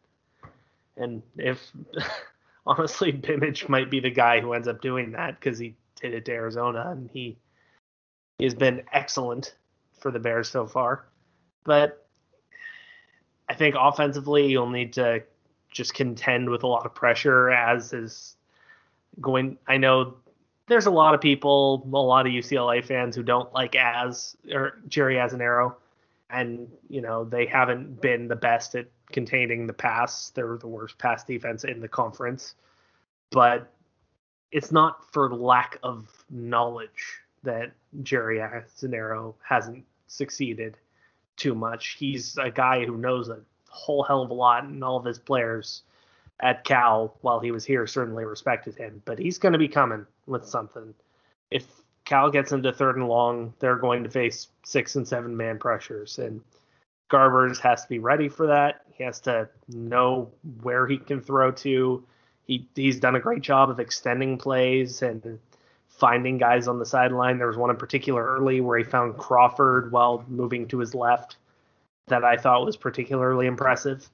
and 0.98 1.24
if 1.38 1.72
honestly, 2.68 3.14
Bimich 3.14 3.70
might 3.70 3.90
be 3.90 4.02
the 4.02 4.12
guy 4.12 4.42
who 4.42 4.52
ends 4.52 4.68
up 4.68 4.82
doing 4.82 5.14
that 5.14 5.40
because 5.40 5.58
he 5.58 5.76
did 6.00 6.14
it 6.14 6.26
to 6.26 6.34
Arizona 6.34 6.90
and 6.90 7.10
he, 7.12 7.38
he 8.38 8.44
has 8.44 8.54
been 8.54 8.84
excellent 8.92 9.56
for 9.98 10.12
the 10.12 10.20
Bears 10.20 10.50
so 10.50 10.68
far. 10.68 11.06
But 11.64 12.06
I 13.48 13.54
think 13.54 13.76
offensively, 13.80 14.48
you'll 14.48 14.70
need 14.70 14.92
to 14.94 15.24
just 15.72 15.94
contend 15.94 16.50
with 16.50 16.64
a 16.64 16.68
lot 16.68 16.86
of 16.86 16.94
pressure 16.94 17.50
as 17.50 17.94
is 17.94 18.36
going. 19.22 19.58
I 19.68 19.78
know 19.78 20.16
there's 20.68 20.86
a 20.86 20.92
lot 20.92 21.14
of 21.14 21.22
people, 21.22 21.88
a 21.92 21.98
lot 21.98 22.26
of 22.26 22.32
UCLA 22.32 22.84
fans 22.84 23.16
who 23.16 23.24
don't 23.24 23.54
like 23.54 23.76
as 23.76 24.36
or 24.52 24.80
Jerry 24.88 25.16
Azzinaro, 25.16 25.76
and 26.30 26.70
you 26.90 27.02
know 27.02 27.26
they 27.26 27.46
haven't 27.46 28.02
been 28.02 28.28
the 28.28 28.36
best 28.36 28.76
at 28.76 28.88
containing 29.12 29.68
the 29.68 29.74
pass. 29.74 30.30
They're 30.30 30.58
the 30.58 30.68
worst 30.68 30.98
pass 30.98 31.24
defense 31.24 31.64
in 31.64 31.80
the 31.82 31.88
conference, 31.88 32.56
but 33.32 33.74
it's 34.52 34.72
not 34.72 35.12
for 35.12 35.34
lack 35.34 35.78
of 35.84 36.08
knowledge 36.30 37.20
that 37.44 37.72
Jerry 38.04 38.38
Azzinaro 38.38 39.34
hasn't 39.44 39.84
succeeded 40.08 40.78
too 41.38 41.56
much. 41.56 41.96
He's 41.98 42.38
a 42.38 42.52
guy 42.52 42.86
who 42.86 42.98
knows 42.98 43.30
a 43.30 43.40
whole 43.70 44.04
hell 44.04 44.22
of 44.22 44.30
a 44.30 44.34
lot, 44.34 44.64
and 44.64 44.84
all 44.84 44.98
of 44.98 45.06
his 45.06 45.20
players 45.20 45.84
at 46.42 46.64
Cal 46.64 47.16
while 47.22 47.40
he 47.40 47.52
was 47.52 47.66
here 47.66 47.86
certainly 47.88 48.26
respected 48.26 48.76
him. 48.76 49.02
But 49.06 49.20
he's 49.20 49.38
going 49.38 49.54
to 49.54 49.60
be 49.60 49.68
coming 49.68 50.06
with 50.26 50.46
something. 50.46 50.94
If 51.50 51.66
Cal 52.06 52.30
gets 52.32 52.52
into 52.52 52.74
third 52.74 52.98
and 52.98 53.08
long, 53.08 53.54
they're 53.60 53.76
going 53.76 54.04
to 54.04 54.10
face 54.10 54.48
six 54.64 54.96
and 54.96 55.08
seven 55.08 55.36
man 55.38 55.60
pressures, 55.60 56.20
and 56.20 56.42
Garbers 57.12 57.60
has 57.60 57.84
to 57.84 57.90
be 57.90 58.00
ready 58.00 58.30
for 58.30 58.48
that. 58.48 58.82
He 58.94 59.04
has 59.04 59.20
to 59.22 59.50
know 59.68 60.32
where 60.62 60.88
he 60.88 60.98
can 60.98 61.22
throw 61.22 61.52
to. 61.52 62.04
He 62.46 62.68
he's 62.76 63.00
done 63.00 63.16
a 63.16 63.20
great 63.20 63.42
job 63.42 63.70
of 63.70 63.80
extending 63.80 64.38
plays 64.38 65.02
and 65.02 65.40
finding 65.88 66.38
guys 66.38 66.68
on 66.68 66.80
the 66.80 66.86
sideline. 66.86 67.38
There 67.38 67.48
was 67.48 67.58
one 67.58 67.70
in 67.70 67.76
particular 67.76 68.26
early 68.26 68.62
where 68.62 68.78
he 68.78 68.84
found 68.84 69.18
Crawford 69.18 69.92
while 69.92 70.26
moving 70.28 70.68
to 70.70 70.80
his 70.80 70.96
left 70.96 71.38
that 72.08 72.24
I 72.24 72.38
thought 72.38 72.66
was 72.66 72.78
particularly 72.78 73.46
impressive. 73.46 74.10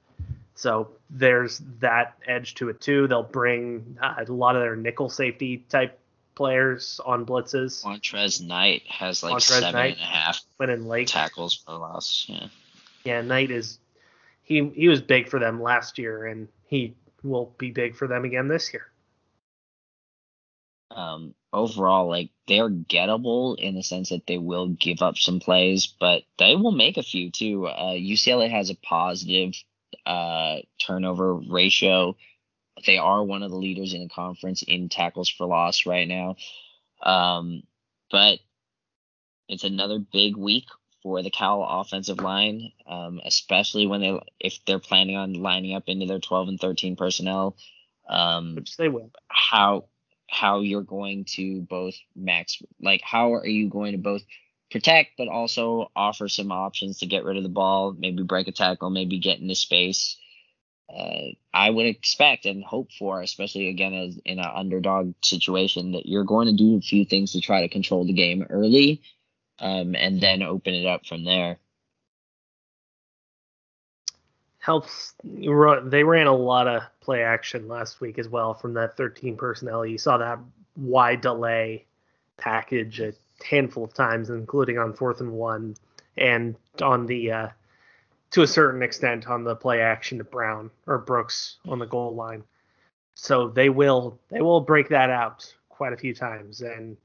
So 0.58 0.88
there's 1.08 1.62
that 1.78 2.18
edge 2.26 2.56
to 2.56 2.68
it 2.68 2.80
too. 2.80 3.06
They'll 3.06 3.22
bring 3.22 3.96
uh, 4.02 4.24
a 4.26 4.32
lot 4.32 4.56
of 4.56 4.62
their 4.62 4.74
nickel 4.74 5.08
safety 5.08 5.64
type 5.68 6.00
players 6.34 7.00
on 7.06 7.24
blitzes. 7.24 7.84
Montrez 7.84 8.42
Knight 8.42 8.82
has 8.88 9.22
like 9.22 9.34
Montrez 9.34 9.60
seven 9.60 9.72
Knight 9.72 9.94
and 9.94 10.02
a 10.02 10.04
half 10.04 10.44
late 10.58 11.06
tackles 11.06 11.54
for 11.54 11.74
loss. 11.74 12.26
Yeah. 12.28 12.48
Yeah, 13.04 13.20
Knight 13.20 13.52
is 13.52 13.78
he 14.42 14.68
he 14.74 14.88
was 14.88 15.00
big 15.00 15.28
for 15.28 15.38
them 15.38 15.62
last 15.62 15.96
year 15.96 16.26
and 16.26 16.48
he 16.66 16.96
will 17.22 17.54
be 17.56 17.70
big 17.70 17.94
for 17.94 18.08
them 18.08 18.24
again 18.24 18.48
this 18.48 18.72
year. 18.72 18.90
Um, 20.90 21.36
overall, 21.52 22.08
like 22.08 22.30
they're 22.48 22.68
gettable 22.68 23.56
in 23.56 23.76
the 23.76 23.84
sense 23.84 24.08
that 24.08 24.26
they 24.26 24.38
will 24.38 24.66
give 24.66 25.02
up 25.02 25.18
some 25.18 25.38
plays, 25.38 25.86
but 25.86 26.24
they 26.36 26.56
will 26.56 26.72
make 26.72 26.96
a 26.96 27.04
few 27.04 27.30
too. 27.30 27.68
Uh, 27.68 27.92
UCLA 27.92 28.50
has 28.50 28.70
a 28.70 28.74
positive 28.74 29.54
uh, 30.06 30.56
turnover 30.78 31.34
ratio. 31.34 32.16
They 32.86 32.98
are 32.98 33.24
one 33.24 33.42
of 33.42 33.50
the 33.50 33.56
leaders 33.56 33.94
in 33.94 34.02
the 34.02 34.08
conference 34.08 34.62
in 34.62 34.88
tackles 34.88 35.28
for 35.28 35.46
loss 35.46 35.86
right 35.86 36.06
now. 36.06 36.36
Um, 37.02 37.62
but 38.10 38.38
it's 39.48 39.64
another 39.64 39.98
big 39.98 40.36
week 40.36 40.64
for 41.02 41.22
the 41.22 41.30
Cal 41.30 41.62
offensive 41.62 42.20
line, 42.20 42.72
um, 42.86 43.20
especially 43.24 43.86
when 43.86 44.00
they 44.00 44.20
if 44.40 44.64
they're 44.66 44.78
planning 44.78 45.16
on 45.16 45.34
lining 45.34 45.74
up 45.74 45.84
into 45.86 46.06
their 46.06 46.18
12 46.18 46.48
and 46.48 46.60
13 46.60 46.96
personnel. 46.96 47.56
Um, 48.08 48.54
Which 48.56 48.76
they 48.76 48.88
will. 48.88 49.10
How 49.28 49.84
how 50.28 50.60
you're 50.60 50.82
going 50.82 51.24
to 51.24 51.62
both 51.62 51.94
max 52.14 52.62
like 52.80 53.00
how 53.02 53.32
are 53.32 53.46
you 53.46 53.68
going 53.68 53.92
to 53.92 53.98
both 53.98 54.22
protect, 54.70 55.12
but 55.16 55.28
also 55.28 55.90
offer 55.96 56.28
some 56.28 56.52
options 56.52 56.98
to 56.98 57.06
get 57.06 57.24
rid 57.24 57.36
of 57.36 57.42
the 57.42 57.48
ball, 57.48 57.94
maybe 57.96 58.22
break 58.22 58.48
a 58.48 58.52
tackle, 58.52 58.90
maybe 58.90 59.18
get 59.18 59.40
into 59.40 59.54
space. 59.54 60.16
Uh, 60.94 61.32
I 61.52 61.68
would 61.68 61.86
expect 61.86 62.46
and 62.46 62.64
hope 62.64 62.90
for, 62.98 63.20
especially 63.20 63.68
again 63.68 63.94
as 63.94 64.18
in 64.24 64.38
an 64.38 64.50
underdog 64.54 65.14
situation, 65.22 65.92
that 65.92 66.06
you're 66.06 66.24
going 66.24 66.46
to 66.46 66.56
do 66.56 66.76
a 66.76 66.80
few 66.80 67.04
things 67.04 67.32
to 67.32 67.40
try 67.40 67.60
to 67.60 67.68
control 67.68 68.06
the 68.06 68.12
game 68.14 68.46
early, 68.48 69.02
um, 69.58 69.94
and 69.94 70.20
then 70.20 70.42
open 70.42 70.74
it 70.74 70.86
up 70.86 71.04
from 71.04 71.24
there. 71.24 71.58
Helps. 74.60 75.14
They 75.24 76.04
ran 76.04 76.26
a 76.26 76.34
lot 76.34 76.68
of 76.68 76.82
play 77.00 77.22
action 77.22 77.68
last 77.68 78.00
week 78.00 78.18
as 78.18 78.28
well 78.28 78.54
from 78.54 78.74
that 78.74 78.96
13 78.96 79.36
personnel. 79.36 79.84
You 79.84 79.98
saw 79.98 80.18
that 80.18 80.38
wide 80.76 81.20
delay 81.20 81.86
package 82.36 83.00
at 83.00 83.14
handful 83.44 83.84
of 83.84 83.94
times, 83.94 84.30
including 84.30 84.78
on 84.78 84.92
fourth 84.92 85.20
and 85.20 85.32
one, 85.32 85.76
and 86.16 86.56
on 86.82 87.06
the 87.06 87.32
uh, 87.32 87.48
to 88.30 88.42
a 88.42 88.46
certain 88.46 88.82
extent 88.82 89.26
on 89.28 89.44
the 89.44 89.54
play 89.54 89.80
action 89.80 90.18
to 90.18 90.24
Brown 90.24 90.70
or 90.86 90.98
Brooks 90.98 91.56
on 91.66 91.78
the 91.78 91.86
goal 91.86 92.14
line. 92.14 92.44
So 93.14 93.48
they 93.48 93.68
will 93.68 94.18
they 94.28 94.40
will 94.40 94.60
break 94.60 94.88
that 94.90 95.10
out 95.10 95.52
quite 95.68 95.92
a 95.92 95.96
few 95.96 96.14
times, 96.14 96.60
and 96.60 96.96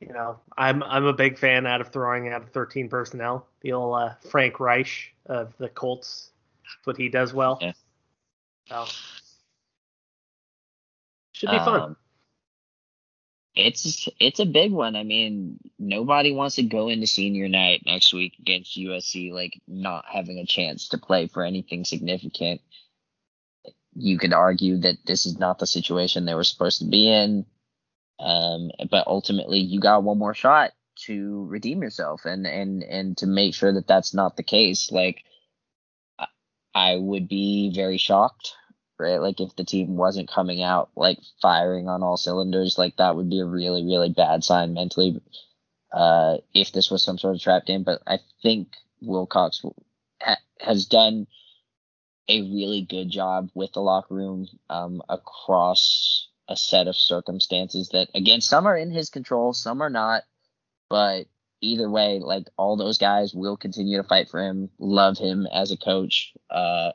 you 0.00 0.12
know 0.12 0.40
I'm 0.56 0.82
I'm 0.82 1.04
a 1.04 1.12
big 1.12 1.38
fan 1.38 1.66
out 1.66 1.80
of 1.80 1.88
throwing 1.88 2.28
out 2.28 2.42
of 2.42 2.50
13 2.50 2.88
personnel. 2.88 3.46
The 3.60 3.72
old 3.72 3.98
uh, 3.98 4.14
Frank 4.30 4.60
Reich 4.60 5.14
of 5.26 5.56
the 5.58 5.68
Colts, 5.68 6.30
that's 6.64 6.86
what 6.86 6.96
he 6.96 7.08
does 7.08 7.34
well. 7.34 7.58
Yeah. 7.60 7.72
So 8.68 8.86
should 11.32 11.50
be 11.50 11.58
fun. 11.58 11.96
It's 13.54 14.08
it's 14.18 14.40
a 14.40 14.46
big 14.46 14.72
one. 14.72 14.96
I 14.96 15.02
mean, 15.02 15.58
nobody 15.78 16.32
wants 16.32 16.56
to 16.56 16.62
go 16.62 16.88
into 16.88 17.06
senior 17.06 17.48
night 17.48 17.82
next 17.84 18.14
week 18.14 18.34
against 18.38 18.78
USC 18.78 19.30
like 19.32 19.60
not 19.68 20.04
having 20.10 20.38
a 20.38 20.46
chance 20.46 20.88
to 20.88 20.98
play 20.98 21.26
for 21.26 21.44
anything 21.44 21.84
significant. 21.84 22.62
You 23.94 24.18
could 24.18 24.32
argue 24.32 24.78
that 24.78 25.04
this 25.04 25.26
is 25.26 25.38
not 25.38 25.58
the 25.58 25.66
situation 25.66 26.24
they 26.24 26.34
were 26.34 26.44
supposed 26.44 26.78
to 26.78 26.86
be 26.86 27.12
in. 27.12 27.44
Um, 28.18 28.70
but 28.90 29.06
ultimately, 29.06 29.58
you 29.58 29.80
got 29.80 30.02
one 30.02 30.18
more 30.18 30.34
shot 30.34 30.70
to 31.04 31.44
redeem 31.46 31.82
yourself 31.82 32.24
and 32.24 32.46
and 32.46 32.82
and 32.82 33.18
to 33.18 33.26
make 33.26 33.54
sure 33.54 33.72
that 33.74 33.86
that's 33.86 34.14
not 34.14 34.36
the 34.36 34.42
case. 34.42 34.90
Like, 34.90 35.24
I 36.74 36.96
would 36.96 37.28
be 37.28 37.70
very 37.74 37.98
shocked 37.98 38.54
right? 39.02 39.20
Like 39.20 39.40
if 39.40 39.54
the 39.56 39.64
team 39.64 39.96
wasn't 39.96 40.30
coming 40.30 40.62
out 40.62 40.90
like 40.96 41.18
firing 41.40 41.88
on 41.88 42.02
all 42.02 42.16
cylinders, 42.16 42.78
like 42.78 42.96
that 42.96 43.16
would 43.16 43.28
be 43.28 43.40
a 43.40 43.44
really, 43.44 43.84
really 43.84 44.08
bad 44.08 44.44
sign 44.44 44.74
mentally. 44.74 45.20
Uh, 45.92 46.38
if 46.54 46.72
this 46.72 46.90
was 46.90 47.02
some 47.02 47.18
sort 47.18 47.34
of 47.34 47.42
trap 47.42 47.66
game, 47.66 47.82
but 47.82 48.00
I 48.06 48.18
think 48.42 48.68
Wilcox 49.02 49.62
ha- 50.22 50.38
has 50.60 50.86
done 50.86 51.26
a 52.28 52.40
really 52.40 52.82
good 52.82 53.10
job 53.10 53.50
with 53.54 53.72
the 53.72 53.82
locker 53.82 54.14
room 54.14 54.46
um, 54.70 55.02
across 55.08 56.28
a 56.48 56.56
set 56.56 56.86
of 56.86 56.96
circumstances 56.96 57.90
that, 57.90 58.08
again, 58.14 58.40
some 58.40 58.66
are 58.66 58.76
in 58.76 58.90
his 58.90 59.10
control, 59.10 59.52
some 59.52 59.82
are 59.82 59.90
not. 59.90 60.22
But 60.88 61.26
either 61.60 61.88
way, 61.90 62.18
like 62.18 62.46
all 62.56 62.76
those 62.76 62.98
guys 62.98 63.34
will 63.34 63.56
continue 63.56 63.96
to 63.96 64.06
fight 64.06 64.28
for 64.28 64.40
him, 64.40 64.70
love 64.78 65.18
him 65.18 65.46
as 65.46 65.72
a 65.72 65.76
coach. 65.76 66.32
Uh, 66.50 66.92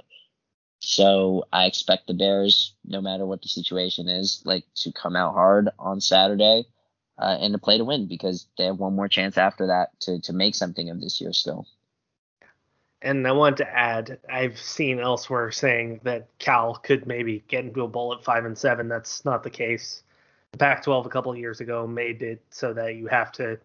so 0.80 1.46
I 1.52 1.66
expect 1.66 2.08
the 2.08 2.14
Bears, 2.14 2.74
no 2.86 3.02
matter 3.02 3.26
what 3.26 3.42
the 3.42 3.50
situation 3.50 4.08
is, 4.08 4.42
like 4.46 4.66
to 4.76 4.92
come 4.92 5.16
out 5.16 5.34
hard 5.34 5.70
on 5.80 6.02
Saturday 6.02 6.66
uh, 7.18 7.38
and 7.40 7.54
to 7.54 7.58
play 7.58 7.78
to 7.78 7.86
win 7.86 8.08
because 8.08 8.48
they 8.58 8.66
have 8.66 8.80
one 8.80 8.96
more 8.96 9.08
chance 9.08 9.38
after 9.38 9.68
that 9.68 10.00
to 10.02 10.20
to 10.22 10.34
make 10.34 10.56
something 10.56 10.90
of 10.90 11.02
this 11.02 11.20
year 11.20 11.34
still. 11.34 11.68
And 13.02 13.28
I 13.28 13.32
want 13.32 13.58
to 13.58 13.78
add, 13.78 14.20
I've 14.28 14.60
seen 14.60 15.00
elsewhere 15.00 15.52
saying 15.52 16.02
that 16.04 16.28
Cal 16.40 16.76
could 16.76 17.06
maybe 17.06 17.44
get 17.48 17.64
into 17.64 17.84
a 17.84 17.88
bowl 17.88 18.14
at 18.14 18.24
five 18.24 18.44
and 18.46 18.58
seven. 18.58 18.88
That's 18.88 19.24
not 19.24 19.44
the 19.44 19.52
case. 19.52 20.02
The 20.54 20.58
Pac-12 20.58 21.06
a 21.06 21.10
couple 21.10 21.32
of 21.32 21.38
years 21.38 21.62
ago 21.62 21.86
made 21.86 22.24
it 22.24 22.42
so 22.50 22.74
that 22.74 22.96
you 22.96 23.06
have 23.08 23.32
to 23.34 23.60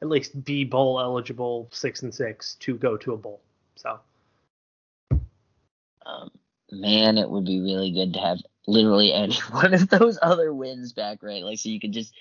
at 0.00 0.08
least 0.08 0.42
be 0.42 0.64
bowl 0.64 1.00
eligible 1.00 1.68
six 1.70 2.02
and 2.02 2.14
six 2.14 2.54
to 2.60 2.78
go 2.78 2.96
to 2.96 3.12
a 3.12 3.16
bowl. 3.16 3.40
So. 3.76 4.00
Um, 6.06 6.30
man, 6.70 7.18
it 7.18 7.30
would 7.30 7.44
be 7.44 7.60
really 7.60 7.92
good 7.92 8.14
to 8.14 8.20
have 8.20 8.38
literally 8.66 9.12
any 9.14 9.36
one 9.50 9.74
of 9.74 9.88
those 9.88 10.18
other 10.20 10.52
wins 10.52 10.92
back, 10.92 11.22
right? 11.22 11.42
Like, 11.42 11.58
so 11.58 11.68
you 11.68 11.80
could 11.80 11.92
just 11.92 12.14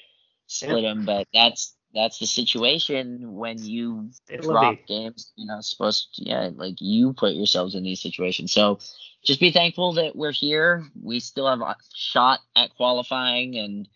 split 0.48 0.84
them. 0.84 1.06
But 1.06 1.28
that's 1.34 1.76
that's 1.94 2.20
the 2.20 2.28
situation 2.28 3.36
when 3.36 3.58
you 3.64 4.10
it 4.30 4.42
drop 4.42 4.76
games. 4.88 5.32
You 5.36 5.48
know, 5.48 5.62
supposed 5.62 6.16
to, 6.16 6.24
yeah, 6.24 6.50
like 6.56 6.76
you 6.80 7.14
put 7.14 7.34
yourselves 7.34 7.76
in 7.76 7.84
these 7.84 8.02
situations. 8.02 8.52
So 8.52 8.80
just 9.24 9.40
be 9.40 9.52
thankful 9.52 9.94
that 9.94 10.16
we're 10.16 10.32
here. 10.32 10.86
We 11.02 11.20
still 11.20 11.48
have 11.48 11.62
a 11.62 11.76
shot 11.94 12.40
at 12.56 12.76
qualifying, 12.76 13.58
and 13.58 13.90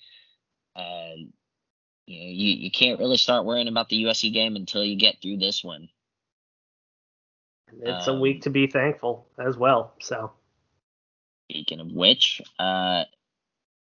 uh, 0.75 1.15
you 2.05 2.19
know, 2.19 2.27
you 2.27 2.55
you 2.55 2.71
can't 2.71 2.99
really 2.99 3.17
start 3.17 3.45
worrying 3.45 3.67
about 3.67 3.89
the 3.89 4.03
USC 4.03 4.33
game 4.33 4.55
until 4.55 4.83
you 4.83 4.97
get 4.97 5.21
through 5.21 5.37
this 5.37 5.63
one. 5.63 5.89
It's 7.81 8.07
um, 8.07 8.17
a 8.17 8.19
week 8.19 8.41
to 8.43 8.49
be 8.49 8.67
thankful 8.67 9.27
as 9.37 9.57
well. 9.57 9.93
So 10.01 10.31
Speaking 11.51 11.81
of 11.81 11.91
which, 11.91 12.41
uh, 12.59 13.03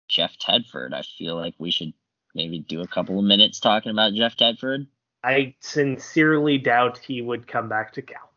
Jeff 0.07 0.37
Tedford, 0.37 0.93
I 0.93 1.01
feel 1.01 1.35
like 1.35 1.55
we 1.57 1.71
should 1.71 1.93
maybe 2.35 2.59
do 2.59 2.81
a 2.81 2.87
couple 2.87 3.17
of 3.17 3.25
minutes 3.25 3.59
talking 3.59 3.91
about 3.91 4.13
Jeff 4.13 4.37
Tedford. 4.37 4.85
I 5.23 5.55
sincerely 5.61 6.59
doubt 6.59 6.99
he 6.99 7.23
would 7.23 7.47
come 7.47 7.67
back 7.67 7.93
to 7.93 8.03
Cal. 8.03 8.29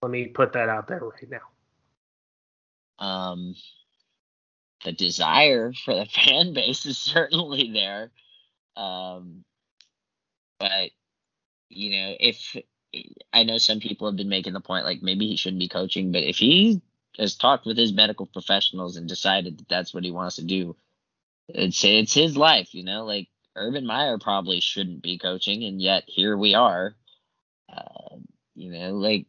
Let 0.00 0.10
me 0.10 0.28
put 0.28 0.54
that 0.54 0.70
out 0.70 0.88
there 0.88 1.00
right 1.00 1.28
now. 1.28 3.04
Um, 3.06 3.54
the 4.86 4.92
desire 4.92 5.74
for 5.84 5.94
the 5.94 6.06
fan 6.10 6.54
base 6.54 6.86
is 6.86 6.96
certainly 6.96 7.70
there. 7.74 8.10
Um, 8.82 9.44
but 10.58 10.90
you 11.68 11.90
know, 11.90 12.16
if 12.18 12.56
I 13.30 13.42
know 13.42 13.58
some 13.58 13.80
people 13.80 14.08
have 14.08 14.16
been 14.16 14.30
making 14.30 14.54
the 14.54 14.60
point 14.60 14.86
like 14.86 15.02
maybe 15.02 15.28
he 15.28 15.36
shouldn't 15.36 15.60
be 15.60 15.68
coaching, 15.68 16.12
but 16.12 16.22
if 16.22 16.38
he 16.38 16.80
has 17.18 17.36
talked 17.36 17.66
with 17.66 17.76
his 17.76 17.92
medical 17.92 18.26
professionals 18.26 18.96
and 18.96 19.08
decided 19.08 19.58
that 19.58 19.68
that's 19.68 19.92
what 19.92 20.04
he 20.04 20.10
wants 20.10 20.36
to 20.36 20.42
do. 20.42 20.76
It's 21.48 21.84
it's 21.84 22.14
his 22.14 22.36
life, 22.36 22.74
you 22.74 22.84
know. 22.84 23.04
Like 23.04 23.28
Urban 23.56 23.86
Meyer 23.86 24.18
probably 24.18 24.60
shouldn't 24.60 25.02
be 25.02 25.18
coaching, 25.18 25.64
and 25.64 25.80
yet 25.80 26.04
here 26.06 26.36
we 26.36 26.54
are. 26.54 26.94
Uh, 27.72 28.16
you 28.54 28.70
know, 28.70 28.94
like 28.94 29.26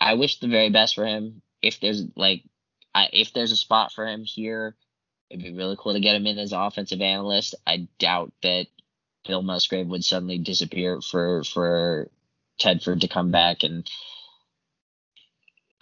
I 0.00 0.14
wish 0.14 0.40
the 0.40 0.48
very 0.48 0.70
best 0.70 0.94
for 0.94 1.04
him. 1.04 1.42
If 1.60 1.80
there's 1.80 2.04
like, 2.16 2.44
I, 2.94 3.08
if 3.12 3.32
there's 3.32 3.52
a 3.52 3.56
spot 3.56 3.92
for 3.92 4.06
him 4.06 4.24
here, 4.24 4.76
it'd 5.28 5.42
be 5.42 5.52
really 5.52 5.76
cool 5.78 5.92
to 5.92 6.00
get 6.00 6.16
him 6.16 6.26
in 6.26 6.38
as 6.38 6.52
offensive 6.52 7.00
analyst. 7.00 7.54
I 7.66 7.88
doubt 7.98 8.32
that 8.42 8.66
Bill 9.26 9.42
Musgrave 9.42 9.88
would 9.88 10.04
suddenly 10.04 10.38
disappear 10.38 11.00
for 11.00 11.44
for 11.44 12.10
Tedford 12.60 13.02
to 13.02 13.08
come 13.08 13.30
back 13.30 13.62
and 13.62 13.88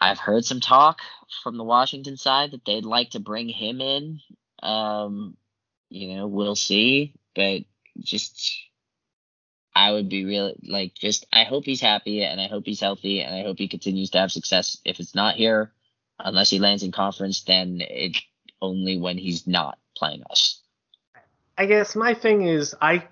I've 0.00 0.18
heard 0.18 0.44
some 0.44 0.60
talk 0.60 1.00
from 1.42 1.56
the 1.56 1.64
Washington 1.64 2.16
side 2.16 2.50
that 2.52 2.64
they'd 2.64 2.84
like 2.84 3.10
to 3.10 3.20
bring 3.20 3.48
him 3.48 3.80
in. 3.80 4.20
Um, 4.62 5.36
you 5.88 6.14
know, 6.14 6.26
we'll 6.26 6.56
see, 6.56 7.14
but 7.34 7.62
just 8.00 8.54
I 9.74 9.92
would 9.92 10.08
be 10.08 10.24
really 10.24 10.54
like 10.66 10.94
just 10.94 11.26
I 11.32 11.44
hope 11.44 11.64
he's 11.64 11.80
happy 11.80 12.24
and 12.24 12.40
I 12.40 12.48
hope 12.48 12.64
he's 12.64 12.80
healthy 12.80 13.20
and 13.20 13.34
I 13.34 13.42
hope 13.42 13.58
he 13.58 13.68
continues 13.68 14.10
to 14.10 14.18
have 14.18 14.32
success. 14.32 14.78
If 14.84 15.00
it's 15.00 15.14
not 15.14 15.36
here, 15.36 15.72
unless 16.18 16.50
he 16.50 16.58
lands 16.58 16.82
in 16.82 16.92
conference, 16.92 17.42
then 17.42 17.80
it 17.80 18.16
only 18.60 18.98
when 18.98 19.18
he's 19.18 19.46
not 19.46 19.78
playing 19.96 20.22
us. 20.30 20.60
I 21.58 21.66
guess 21.66 21.94
my 21.96 22.14
thing 22.14 22.46
is 22.46 22.74
I 22.80 23.06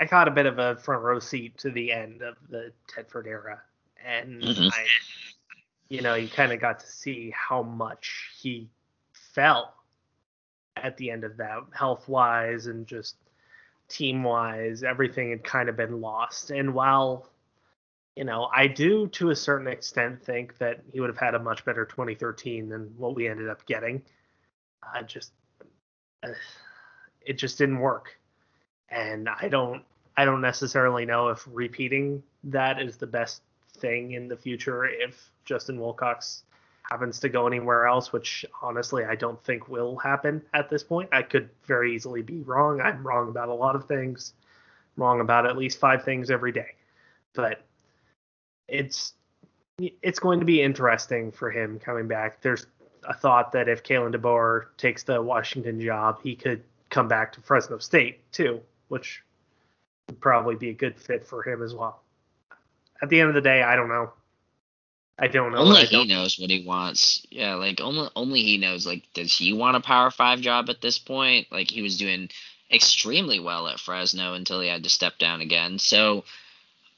I 0.00 0.04
got 0.04 0.28
a 0.28 0.30
bit 0.30 0.46
of 0.46 0.58
a 0.58 0.76
front 0.76 1.02
row 1.02 1.18
seat 1.18 1.58
to 1.58 1.70
the 1.70 1.92
end 1.92 2.22
of 2.22 2.36
the 2.48 2.72
Tedford 2.88 3.26
era, 3.26 3.60
and 4.04 4.42
mm-hmm. 4.42 4.68
I, 4.68 4.86
you 5.88 6.02
know, 6.02 6.14
you 6.14 6.28
kind 6.28 6.52
of 6.52 6.60
got 6.60 6.80
to 6.80 6.86
see 6.86 7.32
how 7.34 7.62
much 7.62 8.30
he 8.40 8.68
fell 9.12 9.74
at 10.76 10.96
the 10.96 11.10
end 11.10 11.24
of 11.24 11.36
that, 11.38 11.60
health 11.72 12.08
wise 12.08 12.66
and 12.66 12.86
just 12.86 13.16
team 13.88 14.22
wise, 14.22 14.82
everything 14.82 15.30
had 15.30 15.42
kind 15.42 15.68
of 15.68 15.76
been 15.76 16.00
lost. 16.00 16.50
And 16.50 16.74
while, 16.74 17.28
you 18.14 18.24
know, 18.24 18.48
I 18.54 18.66
do 18.66 19.08
to 19.08 19.30
a 19.30 19.36
certain 19.36 19.66
extent 19.66 20.22
think 20.22 20.58
that 20.58 20.80
he 20.92 21.00
would 21.00 21.08
have 21.08 21.18
had 21.18 21.34
a 21.34 21.38
much 21.38 21.64
better 21.64 21.84
2013 21.84 22.68
than 22.68 22.94
what 22.96 23.14
we 23.14 23.28
ended 23.28 23.48
up 23.48 23.64
getting, 23.66 24.02
I 24.82 25.02
just, 25.02 25.32
it 27.22 27.38
just 27.38 27.58
didn't 27.58 27.78
work. 27.78 28.18
And 28.90 29.28
I 29.28 29.48
don't, 29.48 29.82
I 30.16 30.24
don't 30.24 30.40
necessarily 30.40 31.06
know 31.06 31.28
if 31.28 31.46
repeating 31.50 32.22
that 32.44 32.80
is 32.80 32.96
the 32.96 33.06
best 33.06 33.42
thing 33.78 34.12
in 34.12 34.28
the 34.28 34.36
future 34.36 34.86
if 34.86 35.30
Justin 35.44 35.80
Wilcox 35.80 36.42
happens 36.90 37.20
to 37.20 37.28
go 37.28 37.46
anywhere 37.46 37.86
else, 37.86 38.12
which 38.12 38.44
honestly 38.62 39.04
I 39.04 39.14
don't 39.14 39.42
think 39.44 39.68
will 39.68 39.96
happen 39.96 40.42
at 40.54 40.70
this 40.70 40.82
point. 40.82 41.08
I 41.12 41.22
could 41.22 41.50
very 41.64 41.94
easily 41.94 42.22
be 42.22 42.40
wrong. 42.42 42.80
I'm 42.80 43.06
wrong 43.06 43.28
about 43.28 43.48
a 43.48 43.54
lot 43.54 43.76
of 43.76 43.86
things, 43.86 44.34
wrong 44.96 45.20
about 45.20 45.46
at 45.46 45.56
least 45.56 45.78
five 45.78 46.04
things 46.04 46.30
every 46.30 46.52
day. 46.52 46.74
But 47.34 47.62
it's 48.68 49.14
it's 49.78 50.18
going 50.18 50.40
to 50.40 50.46
be 50.46 50.60
interesting 50.60 51.30
for 51.30 51.50
him 51.50 51.78
coming 51.78 52.08
back. 52.08 52.40
There's 52.40 52.66
a 53.04 53.14
thought 53.14 53.52
that 53.52 53.68
if 53.68 53.82
Kalen 53.82 54.14
DeBoer 54.14 54.66
takes 54.76 55.04
the 55.04 55.22
Washington 55.22 55.80
job, 55.80 56.20
he 56.22 56.34
could 56.34 56.64
come 56.90 57.06
back 57.06 57.32
to 57.32 57.40
Fresno 57.40 57.78
State 57.78 58.30
too, 58.32 58.60
which 58.88 59.22
would 60.08 60.20
probably 60.20 60.56
be 60.56 60.70
a 60.70 60.74
good 60.74 60.98
fit 60.98 61.24
for 61.24 61.42
him 61.42 61.62
as 61.62 61.74
well. 61.74 62.02
At 63.00 63.08
the 63.08 63.20
end 63.20 63.28
of 63.28 63.34
the 63.34 63.40
day, 63.40 63.62
I 63.62 63.76
don't 63.76 63.88
know. 63.88 64.12
I 65.18 65.26
don't 65.26 65.52
know. 65.52 65.58
Only 65.58 65.86
don't. 65.86 66.06
he 66.06 66.14
knows 66.14 66.38
what 66.38 66.50
he 66.50 66.64
wants. 66.64 67.26
Yeah, 67.30 67.54
like 67.54 67.80
only 67.80 68.08
only 68.14 68.42
he 68.42 68.56
knows. 68.56 68.86
Like, 68.86 69.02
does 69.14 69.36
he 69.36 69.52
want 69.52 69.76
a 69.76 69.80
Power 69.80 70.10
Five 70.10 70.40
job 70.40 70.70
at 70.70 70.80
this 70.80 70.98
point? 70.98 71.48
Like, 71.50 71.70
he 71.70 71.82
was 71.82 71.98
doing 71.98 72.28
extremely 72.70 73.40
well 73.40 73.66
at 73.66 73.80
Fresno 73.80 74.34
until 74.34 74.60
he 74.60 74.68
had 74.68 74.84
to 74.84 74.90
step 74.90 75.18
down 75.18 75.40
again. 75.40 75.78
So, 75.78 76.24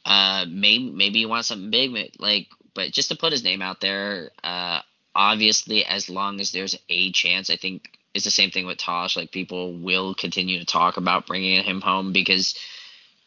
uh, 0.04 0.44
maybe 0.48 0.90
maybe 0.90 1.20
he 1.20 1.26
wants 1.26 1.48
something 1.48 1.70
big. 1.70 2.12
Like, 2.18 2.48
but 2.74 2.92
just 2.92 3.08
to 3.08 3.16
put 3.16 3.32
his 3.32 3.44
name 3.44 3.62
out 3.62 3.80
there, 3.80 4.32
uh, 4.44 4.80
obviously, 5.14 5.86
as 5.86 6.10
long 6.10 6.40
as 6.40 6.52
there's 6.52 6.76
a 6.90 7.12
chance, 7.12 7.48
I 7.48 7.56
think 7.56 7.88
it's 8.12 8.24
the 8.24 8.30
same 8.30 8.50
thing 8.50 8.66
with 8.66 8.76
Tosh. 8.76 9.16
Like, 9.16 9.32
people 9.32 9.72
will 9.78 10.14
continue 10.14 10.58
to 10.58 10.66
talk 10.66 10.98
about 10.98 11.26
bringing 11.26 11.62
him 11.64 11.80
home 11.80 12.12
because 12.12 12.54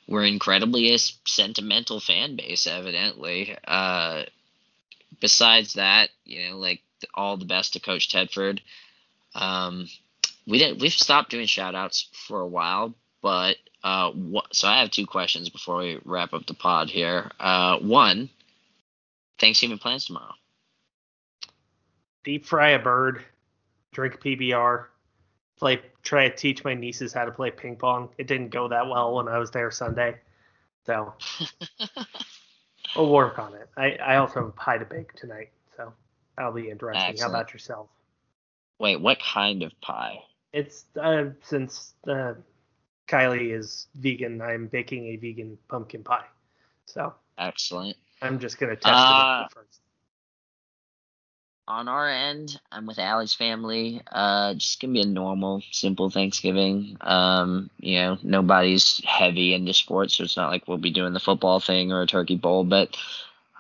we're 0.08 0.26
incredibly 0.26 0.94
a 0.94 0.98
sentimental 0.98 2.00
fan 2.00 2.36
base, 2.36 2.68
evidently. 2.68 3.58
Uh 3.66 4.24
besides 5.20 5.76
that, 5.76 6.10
you 6.26 6.50
know, 6.50 6.58
like 6.58 6.82
all 7.14 7.38
the 7.38 7.46
best 7.46 7.74
to 7.74 7.80
Coach 7.80 8.10
Tedford. 8.10 8.60
Um, 9.36 9.88
we 10.46 10.58
didn't. 10.58 10.80
We've 10.80 10.92
stopped 10.92 11.32
doing 11.32 11.46
shout 11.46 11.76
outs 11.76 12.10
for 12.28 12.42
a 12.42 12.48
while, 12.48 12.94
but 13.22 13.56
uh, 13.84 14.12
what, 14.12 14.54
so 14.54 14.68
I 14.68 14.80
have 14.80 14.92
two 14.92 15.06
questions 15.06 15.50
before 15.50 15.78
we 15.78 16.00
wrap 16.06 16.34
up 16.34 16.46
the 16.46 16.54
pod 16.54 16.90
here. 16.90 17.32
Uh, 17.40 17.80
one, 17.80 18.30
Thanksgiving 19.40 19.78
plans 19.78 20.06
tomorrow. 20.06 20.34
Deep 22.24 22.46
fry 22.46 22.72
a 22.72 22.80
bird, 22.80 23.24
drink 23.92 24.22
PBR, 24.22 24.86
play. 25.58 25.82
Try 26.04 26.30
to 26.30 26.36
teach 26.36 26.64
my 26.64 26.74
nieces 26.74 27.14
how 27.14 27.26
to 27.26 27.32
play 27.32 27.52
ping 27.52 27.76
pong. 27.78 28.10
It 28.18 28.28
didn't 28.28 28.50
go 28.50 28.68
that 28.68 28.88
well 28.88 29.16
when 29.16 29.28
I 29.28 29.38
was 29.38 29.52
there 29.52 29.72
Sunday, 29.72 30.16
so 30.86 31.14
We'll 32.96 33.10
work 33.10 33.40
on 33.40 33.56
it. 33.56 33.70
I, 33.76 33.94
I 33.94 34.16
also 34.18 34.42
have 34.42 34.50
a 34.50 34.52
pie 34.52 34.78
to 34.78 34.86
bake 34.86 35.14
tonight, 35.14 35.50
so 35.76 35.94
that'll 36.38 36.52
be 36.52 36.70
interesting. 36.70 37.10
Excellent. 37.10 37.34
How 37.34 37.40
about 37.40 37.54
yourself? 37.54 37.90
Wait, 38.80 39.00
what 39.02 39.20
kind 39.20 39.64
of 39.64 39.72
pie? 39.82 40.20
It's 40.52 40.86
uh, 41.02 41.26
since 41.42 41.94
uh, 42.08 42.34
Kylie 43.08 43.58
is 43.58 43.88
vegan, 43.96 44.42
I'm 44.42 44.68
baking 44.68 45.08
a 45.08 45.16
vegan 45.16 45.58
pumpkin 45.70 46.04
pie. 46.04 46.26
So 46.86 47.14
excellent. 47.38 47.98
I'm 48.22 48.40
just 48.40 48.60
gonna 48.60 48.76
test 48.76 48.94
uh, 48.94 49.46
it 49.46 49.54
first. 49.54 49.80
On 51.66 51.88
our 51.88 52.10
end, 52.10 52.60
I'm 52.72 52.86
with 52.86 53.00
Allie's 53.00 53.34
family. 53.34 54.02
Uh, 54.12 54.54
just 54.56 54.82
gonna 54.82 54.94
be 54.94 55.02
a 55.02 55.06
normal, 55.06 55.64
simple 55.72 56.10
Thanksgiving. 56.10 56.98
Um, 57.00 57.70
you 57.80 58.00
know, 58.00 58.18
nobody's 58.22 59.02
heavy 59.06 59.54
into 59.54 59.74
sports, 59.74 60.16
so 60.16 60.26
it's 60.26 60.36
not 60.36 60.52
like 60.52 60.68
we'll 60.68 60.78
be 60.78 60.92
doing 60.92 61.14
the 61.14 61.22
football 61.22 61.62
thing 61.62 61.94
or 61.94 62.02
a 62.02 62.08
turkey 62.08 62.36
bowl. 62.36 62.66
But 62.66 62.98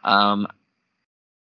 um, 0.03 0.47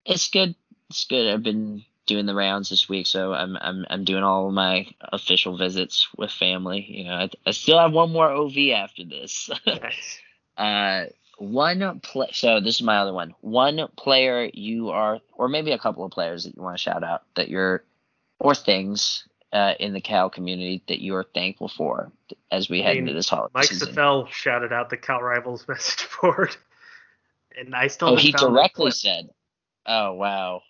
it's 0.05 0.27
good. 0.29 0.55
It's 0.89 1.05
good. 1.05 1.31
I've 1.31 1.43
been 1.43 1.83
doing 2.07 2.25
the 2.25 2.33
rounds 2.33 2.69
this 2.69 2.89
week, 2.89 3.05
so 3.05 3.33
I'm 3.33 3.55
I'm 3.61 3.85
I'm 3.87 4.03
doing 4.03 4.23
all 4.23 4.47
of 4.47 4.53
my 4.53 4.87
official 5.03 5.55
visits 5.55 6.07
with 6.17 6.31
family. 6.31 6.83
You 6.89 7.03
know, 7.05 7.13
I, 7.13 7.29
I 7.45 7.51
still 7.51 7.77
have 7.77 7.93
one 7.93 8.11
more 8.11 8.27
OV 8.27 8.57
after 8.73 9.05
this. 9.05 9.51
uh, 10.57 11.05
one 11.39 11.99
play. 12.01 12.27
So 12.33 12.59
this 12.59 12.75
is 12.75 12.81
my 12.81 12.97
other 12.97 13.13
one. 13.13 13.33
One 13.41 13.87
player 13.97 14.49
you 14.53 14.89
are, 14.89 15.19
or 15.33 15.47
maybe 15.47 15.71
a 15.71 15.79
couple 15.79 16.03
of 16.03 16.11
players 16.11 16.43
that 16.43 16.55
you 16.55 16.61
want 16.61 16.77
to 16.77 16.81
shout 16.81 17.03
out 17.03 17.23
that 17.35 17.49
you're, 17.49 17.83
or 18.39 18.53
things 18.55 19.27
uh, 19.51 19.73
in 19.79 19.93
the 19.93 20.01
Cal 20.01 20.29
community 20.29 20.83
that 20.87 20.99
you 20.99 21.15
are 21.15 21.23
thankful 21.23 21.67
for 21.67 22.11
as 22.51 22.69
we 22.69 22.81
head 22.81 22.91
I 22.91 22.93
mean, 22.95 23.03
into 23.03 23.13
this 23.13 23.29
holiday 23.29 23.51
Mike 23.53 23.65
season. 23.65 23.95
Mike 23.95 24.31
shouted 24.31 24.73
out 24.73 24.89
the 24.89 24.97
Cal 24.97 25.21
Rivals 25.21 25.65
message 25.67 26.07
board, 26.21 26.55
and 27.57 27.75
I 27.75 27.87
still. 27.87 28.09
Oh, 28.09 28.15
he 28.15 28.31
directly 28.31 28.91
said, 28.91 29.29
"Oh 29.85 30.13
wow." 30.13 30.61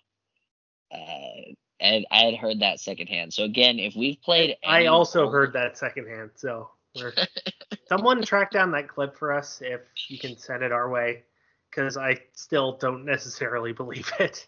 Uh, 0.92 1.52
and 1.78 2.06
I 2.10 2.24
had 2.24 2.34
heard 2.34 2.60
that 2.60 2.80
secondhand. 2.80 3.32
So 3.32 3.44
again, 3.44 3.78
if 3.78 3.94
we've 3.96 4.20
played, 4.22 4.56
I 4.64 4.86
also 4.86 5.30
heard 5.30 5.54
that 5.54 5.78
secondhand. 5.78 6.30
So 6.36 6.70
Someone 7.88 8.22
track 8.22 8.50
down 8.50 8.72
that 8.72 8.88
clip 8.88 9.16
for 9.16 9.32
us 9.32 9.60
if 9.62 9.80
you 10.08 10.18
can 10.18 10.36
send 10.38 10.62
it 10.62 10.72
our 10.72 10.88
way, 10.88 11.24
because 11.70 11.96
I 11.96 12.18
still 12.32 12.76
don't 12.78 13.04
necessarily 13.04 13.72
believe 13.72 14.10
it. 14.18 14.46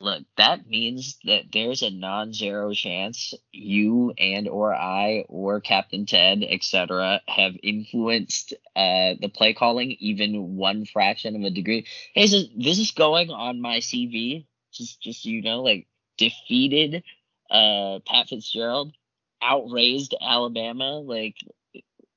Look, 0.00 0.22
that 0.36 0.68
means 0.68 1.18
that 1.24 1.46
there's 1.52 1.82
a 1.82 1.90
non-zero 1.90 2.72
chance 2.72 3.34
you 3.50 4.12
and 4.16 4.46
or 4.46 4.72
I 4.72 5.24
or 5.28 5.60
Captain 5.60 6.06
Ted, 6.06 6.44
etc., 6.48 7.20
have 7.26 7.54
influenced 7.64 8.52
uh, 8.76 9.14
the 9.20 9.30
play 9.34 9.54
calling 9.54 9.96
even 9.98 10.56
one 10.56 10.84
fraction 10.84 11.34
of 11.34 11.42
a 11.42 11.50
degree. 11.50 11.84
Hey, 12.14 12.28
so 12.28 12.42
this 12.56 12.78
is 12.78 12.92
going 12.92 13.30
on 13.30 13.60
my 13.60 13.78
CV. 13.78 14.46
Just, 14.70 15.00
just 15.00 15.24
so 15.24 15.30
you 15.30 15.42
know, 15.42 15.62
like 15.62 15.88
defeated 16.16 17.02
uh, 17.50 17.98
Pat 18.06 18.28
Fitzgerald 18.28 18.92
outraised 19.42 20.14
Alabama, 20.20 20.98
like 20.98 21.36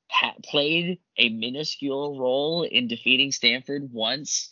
ha- 0.10 0.36
played 0.44 1.00
a 1.18 1.30
minuscule 1.30 2.20
role 2.20 2.64
in 2.64 2.88
defeating 2.88 3.32
Stanford 3.32 3.92
once. 3.92 4.52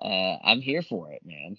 Uh, 0.00 0.36
I'm 0.44 0.60
here 0.60 0.82
for 0.82 1.12
it, 1.12 1.22
man. 1.24 1.56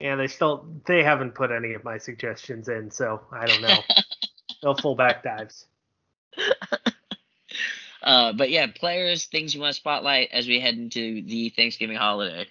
Yeah, 0.00 0.14
they 0.16 0.28
still 0.28 0.66
they 0.86 1.02
haven't 1.02 1.34
put 1.34 1.50
any 1.50 1.74
of 1.74 1.82
my 1.82 1.98
suggestions 1.98 2.68
in, 2.68 2.90
so 2.90 3.20
I 3.32 3.46
don't 3.46 3.62
know. 3.62 3.78
no 4.62 4.74
fullback 4.74 5.22
dives. 5.22 5.66
Uh, 8.02 8.32
but 8.32 8.48
yeah, 8.48 8.66
players, 8.74 9.26
things 9.26 9.54
you 9.54 9.60
want 9.60 9.74
to 9.74 9.80
spotlight 9.80 10.30
as 10.32 10.46
we 10.46 10.60
head 10.60 10.74
into 10.74 11.20
the 11.22 11.50
Thanksgiving 11.50 11.96
holiday. 11.96 12.46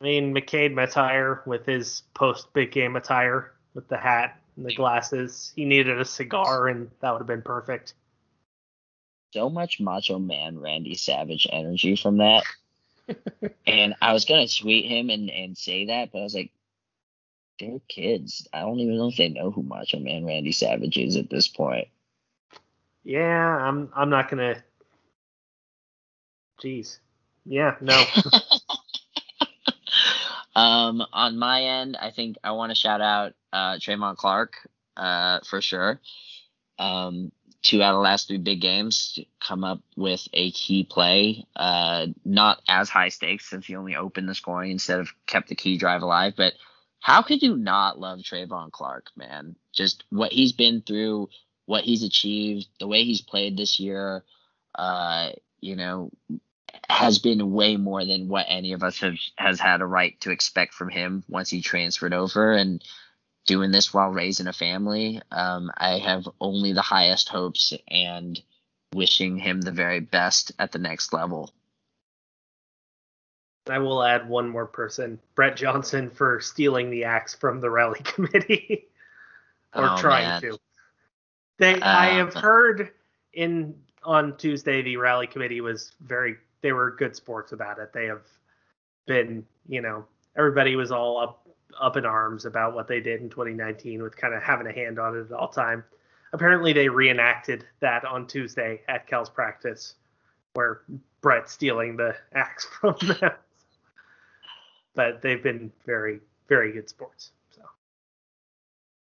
I 0.00 0.04
mean, 0.04 0.34
McKade 0.34 0.82
attire 0.82 1.42
with 1.46 1.66
his 1.66 2.02
post 2.14 2.52
big 2.52 2.72
game 2.72 2.96
attire 2.96 3.52
with 3.74 3.88
the 3.88 3.96
hat 3.96 4.40
and 4.56 4.66
the 4.66 4.74
glasses. 4.74 5.52
He 5.56 5.64
needed 5.64 6.00
a 6.00 6.04
cigar, 6.04 6.68
and 6.68 6.90
that 7.00 7.12
would 7.12 7.18
have 7.18 7.26
been 7.26 7.42
perfect. 7.42 7.94
So 9.32 9.50
much 9.50 9.80
Macho 9.80 10.18
Man 10.18 10.58
Randy 10.58 10.94
Savage 10.94 11.46
energy 11.50 11.96
from 11.96 12.18
that. 12.18 12.44
and 13.66 13.94
I 14.00 14.12
was 14.12 14.24
gonna 14.24 14.48
tweet 14.48 14.86
him 14.86 15.10
and, 15.10 15.28
and 15.30 15.58
say 15.58 15.86
that, 15.86 16.12
but 16.12 16.20
I 16.20 16.22
was 16.22 16.34
like, 16.34 16.52
they're 17.58 17.80
kids. 17.88 18.48
I 18.52 18.60
don't 18.60 18.80
even 18.80 18.96
know 18.96 19.08
if 19.08 19.16
they 19.16 19.28
know 19.28 19.50
who 19.50 19.62
Macho 19.62 19.98
Man 19.98 20.24
Randy 20.24 20.52
Savage 20.52 20.96
is 20.96 21.16
at 21.16 21.30
this 21.30 21.48
point. 21.48 21.88
Yeah, 23.02 23.56
I'm. 23.56 23.90
I'm 23.94 24.10
not 24.10 24.30
gonna. 24.30 24.62
Jeez. 26.62 26.98
Yeah. 27.44 27.76
No. 27.80 28.02
um, 30.54 31.02
on 31.12 31.38
my 31.38 31.62
end, 31.62 31.96
I 32.00 32.10
think 32.10 32.36
I 32.44 32.52
want 32.52 32.70
to 32.70 32.76
shout 32.76 33.00
out 33.00 33.34
uh, 33.52 33.74
Trevon 33.74 34.16
Clark 34.16 34.54
uh, 34.96 35.40
for 35.44 35.60
sure. 35.60 36.00
Um, 36.78 37.32
two 37.62 37.82
out 37.82 37.92
of 37.92 37.96
the 37.96 38.02
last 38.02 38.28
three 38.28 38.38
big 38.38 38.60
games 38.60 39.18
come 39.40 39.64
up 39.64 39.80
with 39.96 40.28
a 40.32 40.50
key 40.52 40.84
play. 40.84 41.46
Uh, 41.56 42.06
not 42.24 42.60
as 42.68 42.88
high 42.88 43.08
stakes 43.08 43.48
since 43.48 43.66
he 43.66 43.74
only 43.74 43.96
opened 43.96 44.28
the 44.28 44.34
scoring 44.34 44.70
instead 44.70 45.00
of 45.00 45.08
kept 45.26 45.48
the 45.48 45.56
key 45.56 45.78
drive 45.78 46.02
alive. 46.02 46.34
But 46.36 46.52
how 47.00 47.22
could 47.22 47.42
you 47.42 47.56
not 47.56 47.98
love 47.98 48.20
Trevon 48.20 48.70
Clark, 48.70 49.10
man? 49.16 49.56
Just 49.72 50.04
what 50.10 50.32
he's 50.32 50.52
been 50.52 50.82
through, 50.82 51.30
what 51.66 51.84
he's 51.84 52.02
achieved, 52.02 52.68
the 52.78 52.86
way 52.86 53.04
he's 53.04 53.22
played 53.22 53.56
this 53.56 53.80
year. 53.80 54.24
Uh, 54.74 55.30
you 55.60 55.76
know, 55.76 56.10
has 56.88 57.18
been 57.18 57.52
way 57.52 57.76
more 57.76 58.04
than 58.04 58.28
what 58.28 58.46
any 58.48 58.72
of 58.72 58.82
us 58.82 58.98
have 58.98 59.16
has 59.36 59.60
had 59.60 59.80
a 59.80 59.86
right 59.86 60.18
to 60.20 60.30
expect 60.30 60.74
from 60.74 60.88
him 60.88 61.24
once 61.28 61.50
he 61.50 61.60
transferred 61.60 62.12
over 62.12 62.52
and 62.52 62.82
doing 63.46 63.70
this 63.70 63.92
while 63.92 64.10
raising 64.10 64.46
a 64.46 64.52
family. 64.52 65.20
Um, 65.30 65.70
I 65.76 65.98
have 65.98 66.28
only 66.40 66.72
the 66.72 66.82
highest 66.82 67.28
hopes 67.28 67.72
and 67.88 68.40
wishing 68.94 69.38
him 69.38 69.60
the 69.60 69.72
very 69.72 70.00
best 70.00 70.52
at 70.58 70.72
the 70.72 70.78
next 70.78 71.12
level. 71.12 71.52
I 73.68 73.78
will 73.78 74.02
add 74.02 74.28
one 74.28 74.48
more 74.48 74.66
person, 74.66 75.18
Brett 75.34 75.56
Johnson, 75.56 76.10
for 76.10 76.40
stealing 76.40 76.90
the 76.90 77.04
axe 77.04 77.34
from 77.34 77.60
the 77.60 77.70
rally 77.70 78.00
committee, 78.04 78.88
or 79.74 79.90
oh, 79.90 79.96
trying 79.96 80.28
man. 80.28 80.40
to. 80.42 80.58
They, 81.58 81.74
uh, 81.74 81.80
I 81.82 82.06
have 82.16 82.34
heard 82.34 82.90
in 83.32 83.76
on 84.02 84.36
Tuesday 84.36 84.82
the 84.82 84.98
rally 84.98 85.26
committee 85.26 85.60
was 85.60 85.92
very 86.00 86.36
they 86.64 86.72
were 86.72 86.92
good 86.92 87.14
sports 87.14 87.52
about 87.52 87.78
it. 87.78 87.92
They 87.92 88.06
have 88.06 88.22
been, 89.06 89.44
you 89.68 89.82
know, 89.82 90.06
everybody 90.34 90.76
was 90.76 90.90
all 90.90 91.20
up 91.20 91.46
up 91.78 91.96
in 91.98 92.06
arms 92.06 92.46
about 92.46 92.74
what 92.74 92.88
they 92.88 93.00
did 93.00 93.20
in 93.20 93.28
2019 93.28 94.02
with 94.02 94.16
kind 94.16 94.32
of 94.32 94.42
having 94.42 94.66
a 94.66 94.72
hand 94.72 94.98
on 94.98 95.14
it 95.14 95.26
at 95.26 95.32
all 95.32 95.48
time. 95.48 95.84
Apparently, 96.32 96.72
they 96.72 96.88
reenacted 96.88 97.66
that 97.80 98.06
on 98.06 98.26
Tuesday 98.26 98.80
at 98.88 99.06
Cal's 99.06 99.28
practice, 99.28 99.96
where 100.54 100.80
Brett 101.20 101.50
stealing 101.50 101.98
the 101.98 102.16
axe 102.32 102.64
from 102.80 102.96
them. 103.02 103.32
but 104.94 105.20
they've 105.20 105.42
been 105.42 105.70
very, 105.84 106.20
very 106.48 106.72
good 106.72 106.88
sports. 106.88 107.32
So 107.50 107.62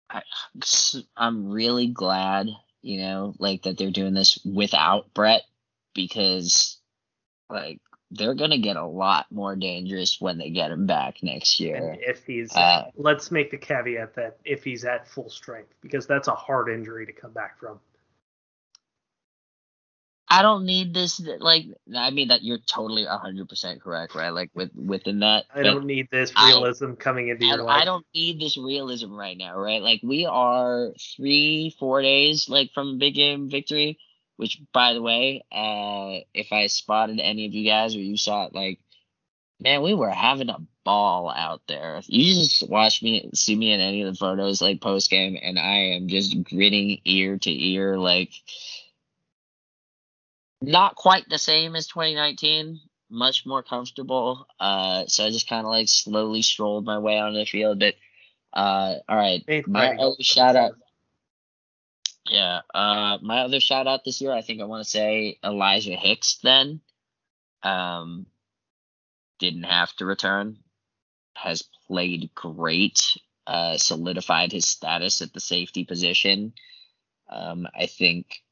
I, 0.10 0.24
I'm 1.16 1.52
really 1.52 1.88
glad, 1.88 2.48
you 2.82 3.02
know, 3.02 3.36
like 3.38 3.64
that 3.64 3.78
they're 3.78 3.92
doing 3.92 4.16
this 4.16 4.40
without 4.44 5.14
Brett 5.14 5.44
because 5.94 6.81
like 7.52 7.80
they're 8.12 8.36
gonna 8.36 8.58
get 8.58 8.76
a 8.76 8.86
lot 8.86 9.26
more 9.32 9.56
dangerous 9.56 10.20
when 10.20 10.38
they 10.38 10.50
get 10.50 10.72
him 10.72 10.86
back 10.86 11.24
next 11.24 11.60
year. 11.60 11.76
And 11.76 12.00
if 12.02 12.26
he's, 12.26 12.54
uh, 12.56 12.90
let's 12.96 13.32
make 13.32 13.52
the 13.52 13.58
caveat 13.58 14.16
that 14.16 14.38
if 14.44 14.64
he's 14.64 14.84
at 14.84 15.08
full 15.08 15.30
strength, 15.30 15.74
because 15.82 16.08
that's 16.08 16.28
a 16.28 16.36
hard 16.36 16.70
injury 16.70 17.06
to 17.06 17.14
come 17.14 17.32
back 17.32 17.58
from. 17.58 17.80
I 20.34 20.44
don't 20.44 20.66
need 20.66 20.94
this. 20.94 21.20
Like, 21.20 21.66
I 21.94 22.10
mean 22.10 22.30
that 22.30 22.42
you're 22.42 22.60
totally 22.66 23.06
100 23.06 23.50
percent 23.50 23.82
correct, 23.82 24.16
right? 24.16 24.30
Like 24.30 24.50
with 24.54 24.72
within 24.76 25.20
that. 25.20 25.46
I 25.54 25.64
don't 25.64 25.86
need 25.86 26.08
this 26.10 26.34
realism 26.38 26.92
I, 26.92 26.96
coming 26.96 27.30
into 27.30 27.46
I, 27.46 27.50
your 27.50 27.64
life. 27.64 27.82
I 27.82 27.86
don't 27.86 28.06
need 28.14 28.40
this 28.40 28.58
realism 28.58 29.14
right 29.14 29.38
now, 29.38 29.58
right? 29.58 29.82
Like 29.82 30.02
we 30.04 30.26
are 30.26 30.94
three, 31.16 31.76
four 31.80 32.02
days 32.02 32.48
like 32.50 32.72
from 32.74 32.90
a 32.90 32.98
big 32.98 33.16
game 33.16 33.50
victory 33.50 34.00
which, 34.38 34.60
by 34.74 34.94
the 34.94 35.02
way, 35.02 35.44
uh, 35.52 36.24
if 36.34 36.52
I 36.52 36.68
spotted 36.68 37.20
any 37.20 37.46
of 37.46 37.54
you 37.54 37.70
guys 37.70 37.96
or 37.96 38.00
you 38.00 38.18
saw 38.18 38.46
it, 38.46 38.56
like, 38.56 38.80
man, 39.60 39.82
we 39.82 39.94
were 39.94 40.10
having 40.10 40.50
a 40.50 40.58
ball 40.84 41.30
out 41.30 41.62
there. 41.68 42.02
You 42.08 42.34
just 42.34 42.68
watch 42.70 43.04
me, 43.04 43.30
see 43.34 43.56
me 43.56 43.72
in 43.72 43.80
any 43.80 44.02
of 44.02 44.12
the 44.12 44.18
photos, 44.18 44.62
like 44.62 44.82
post 44.82 45.10
game, 45.10 45.38
and 45.42 45.60
I 45.60 45.96
am 45.96 46.08
just 46.08 46.44
grinning 46.44 47.00
ear 47.06 47.38
to 47.38 47.52
ear, 47.52 47.98
like, 47.98 48.32
not 50.62 50.96
quite 50.96 51.28
the 51.30 51.40
same 51.40 51.76
as 51.76 51.88
2019, 51.88 52.80
much 53.10 53.46
more 53.46 53.64
comfortable. 53.64 54.48
Uh, 54.60 55.06
so 55.08 55.26
I 55.26 55.30
just 55.30 55.50
kind 55.50 55.66
of 55.66 55.72
like 55.72 55.88
slowly 55.88 56.42
strolled 56.42 56.86
my 56.86 57.00
way 57.00 57.20
onto 57.20 57.40
the 57.40 57.46
field. 57.46 57.80
But 57.80 57.96
uh, 58.54 58.96
all 59.08 59.18
right, 59.18 59.44
my 59.68 59.96
other 59.96 60.16
shout 60.22 60.56
out. 60.56 60.74
Yeah. 62.30 62.62
Uh, 62.74 63.18
my 63.22 63.40
other 63.42 63.60
shout 63.60 63.88
out 63.88 64.04
this 64.06 64.22
year, 64.22 64.32
I 64.32 64.42
think 64.42 64.62
I 64.62 64.66
want 64.66 64.84
to 64.84 64.90
say 64.90 65.38
Elijah 65.44 65.96
Hicks. 65.96 66.40
Then, 66.44 66.82
um, 67.64 68.26
didn't 69.40 69.64
have 69.64 69.94
to 69.98 70.06
return. 70.06 70.58
Has 71.36 71.64
played 71.88 72.32
great. 72.36 73.02
Uh, 73.48 73.78
solidified 73.78 74.52
his 74.52 74.68
status 74.68 75.22
at 75.22 75.34
the 75.34 75.40
safety 75.40 75.84
position. 75.84 76.54
Um, 77.30 77.68
I 77.76 77.88
think 77.88 78.44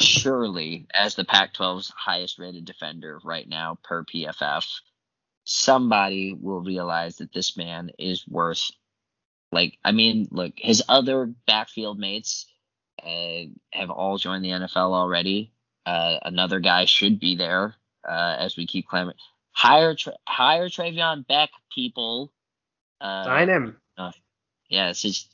surely 0.00 0.86
as 0.92 1.14
the 1.14 1.24
Pac-12's 1.24 1.92
highest 1.96 2.38
rated 2.38 2.64
defender 2.66 3.18
right 3.24 3.48
now 3.48 3.78
per 3.82 4.04
PFF, 4.04 4.66
somebody 5.44 6.36
will 6.38 6.60
realize 6.60 7.16
that 7.16 7.32
this 7.32 7.56
man 7.56 7.90
is 7.98 8.26
worth 8.28 8.70
like, 9.54 9.78
I 9.84 9.92
mean, 9.92 10.28
look, 10.30 10.52
his 10.56 10.82
other 10.88 11.32
backfield 11.46 11.98
mates 11.98 12.46
uh, 13.02 13.44
have 13.72 13.90
all 13.90 14.18
joined 14.18 14.44
the 14.44 14.50
NFL 14.50 14.92
already. 14.92 15.52
Uh, 15.86 16.18
another 16.22 16.60
guy 16.60 16.84
should 16.84 17.20
be 17.20 17.36
there 17.36 17.74
uh, 18.06 18.36
as 18.38 18.56
we 18.56 18.66
keep 18.66 18.88
claiming. 18.88 19.14
Hire, 19.52 19.94
tra- 19.94 20.16
hire 20.28 20.68
Traveon 20.68 21.26
Beck, 21.26 21.50
people. 21.72 22.32
Uh, 23.00 23.24
Sign 23.24 23.48
him. 23.48 23.76
Uh, 23.96 24.12
yeah, 24.68 24.90
it's 24.90 25.02
just. 25.02 25.32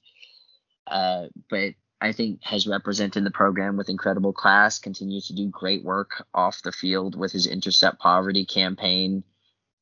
Uh, 0.87 1.27
but 1.49 1.75
I 2.01 2.13
think 2.13 2.43
has 2.43 2.67
represented 2.67 3.25
the 3.25 3.31
program 3.31 3.77
with 3.77 3.89
incredible 3.89 4.33
class. 4.33 4.79
Continues 4.79 5.29
to 5.29 5.35
do 5.35 5.49
great 5.49 5.85
work 5.85 6.27
off 6.35 6.63
the 6.63 6.73
field 6.73 7.17
with 7.17 7.33
his 7.33 7.47
intercept 7.47 8.01
poverty 8.01 8.45
campaign, 8.45 9.23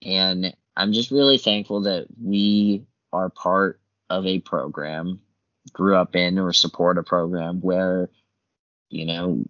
and 0.05 0.55
I'm 0.77 0.93
just 0.93 1.11
really 1.11 1.39
thankful 1.39 1.83
that 1.83 2.07
we 2.23 2.85
are 3.13 3.31
part 3.31 3.81
of 4.11 4.27
a 4.27 4.39
program, 4.41 5.21
grew 5.73 5.97
up 5.97 6.17
in 6.17 6.39
or 6.39 6.53
support 6.53 6.99
a 6.99 7.03
program 7.03 7.61
where, 7.61 8.11
you 8.89 9.07
know, 9.07 9.45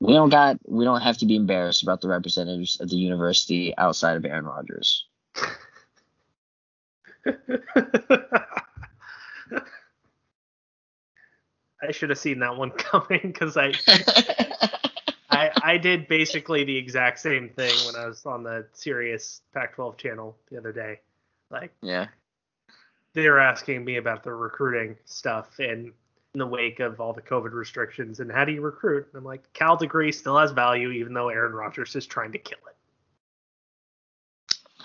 we 0.00 0.14
don't 0.14 0.30
got 0.30 0.58
we 0.66 0.84
don't 0.84 1.02
have 1.02 1.18
to 1.18 1.26
be 1.26 1.36
embarrassed 1.36 1.82
about 1.82 2.00
the 2.00 2.08
representatives 2.08 2.80
of 2.80 2.88
the 2.88 2.96
university 2.96 3.76
outside 3.76 4.16
of 4.16 4.24
Aaron 4.24 4.46
Rodgers. 4.46 5.06
I 11.82 11.92
should 11.92 12.10
have 12.10 12.18
seen 12.18 12.40
that 12.40 12.56
one 12.56 12.70
coming 12.76 13.20
because 13.22 13.56
I, 13.56 13.72
I 15.30 15.50
I 15.62 15.78
did 15.78 16.08
basically 16.08 16.64
the 16.64 16.76
exact 16.76 17.20
same 17.20 17.50
thing 17.50 17.74
when 17.86 17.96
I 17.96 18.06
was 18.06 18.24
on 18.26 18.42
the 18.42 18.66
Sirius 18.72 19.42
Pac-12 19.54 19.96
channel 19.98 20.36
the 20.50 20.58
other 20.58 20.72
day. 20.72 21.00
Like, 21.50 21.72
yeah, 21.82 22.06
they 23.14 23.28
were 23.28 23.40
asking 23.40 23.84
me 23.84 23.96
about 23.96 24.22
the 24.22 24.32
recruiting 24.32 24.96
stuff 25.04 25.58
in, 25.58 25.92
in 26.34 26.38
the 26.38 26.46
wake 26.46 26.80
of 26.80 27.00
all 27.00 27.12
the 27.12 27.22
COVID 27.22 27.52
restrictions 27.52 28.20
and 28.20 28.30
how 28.30 28.44
do 28.44 28.52
you 28.52 28.60
recruit? 28.60 29.08
And 29.12 29.18
I'm 29.18 29.24
like, 29.24 29.52
Cal 29.52 29.76
degree 29.76 30.12
still 30.12 30.38
has 30.38 30.52
value 30.52 30.90
even 30.90 31.14
though 31.14 31.28
Aaron 31.28 31.52
Rodgers 31.52 31.96
is 31.96 32.06
trying 32.06 32.32
to 32.32 32.38
kill 32.38 32.58
it. 32.66 32.70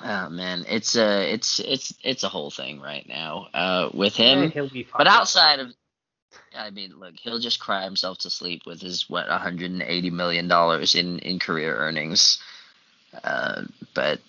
Oh 0.03 0.29
man, 0.29 0.65
it's 0.67 0.97
a 0.97 1.31
it's 1.31 1.59
it's 1.59 1.93
it's 2.03 2.23
a 2.23 2.29
whole 2.29 2.51
thing 2.51 2.81
right 2.81 3.07
now 3.07 3.47
uh, 3.53 3.89
with 3.93 4.13
him. 4.13 4.51
Yeah, 4.53 4.83
but 4.97 5.07
outside 5.07 5.59
of, 5.59 5.73
I 6.53 6.69
mean, 6.69 6.99
look, 6.99 7.15
he'll 7.15 7.39
just 7.39 7.61
cry 7.61 7.85
himself 7.85 8.17
to 8.19 8.29
sleep 8.29 8.63
with 8.65 8.81
his 8.81 9.09
what 9.09 9.29
180 9.29 10.09
million 10.09 10.49
dollars 10.49 10.95
in 10.95 11.19
in 11.19 11.39
career 11.39 11.77
earnings. 11.77 12.43
Uh, 13.23 13.63
but 13.93 14.19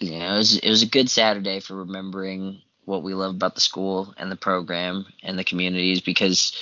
know, 0.00 0.34
it 0.34 0.38
was 0.38 0.56
it 0.56 0.68
was 0.70 0.82
a 0.82 0.86
good 0.86 1.10
Saturday 1.10 1.60
for 1.60 1.74
remembering 1.74 2.62
what 2.86 3.02
we 3.02 3.14
love 3.14 3.34
about 3.34 3.54
the 3.54 3.60
school 3.60 4.14
and 4.16 4.32
the 4.32 4.36
program 4.36 5.06
and 5.22 5.38
the 5.38 5.44
communities 5.44 6.00
because 6.00 6.56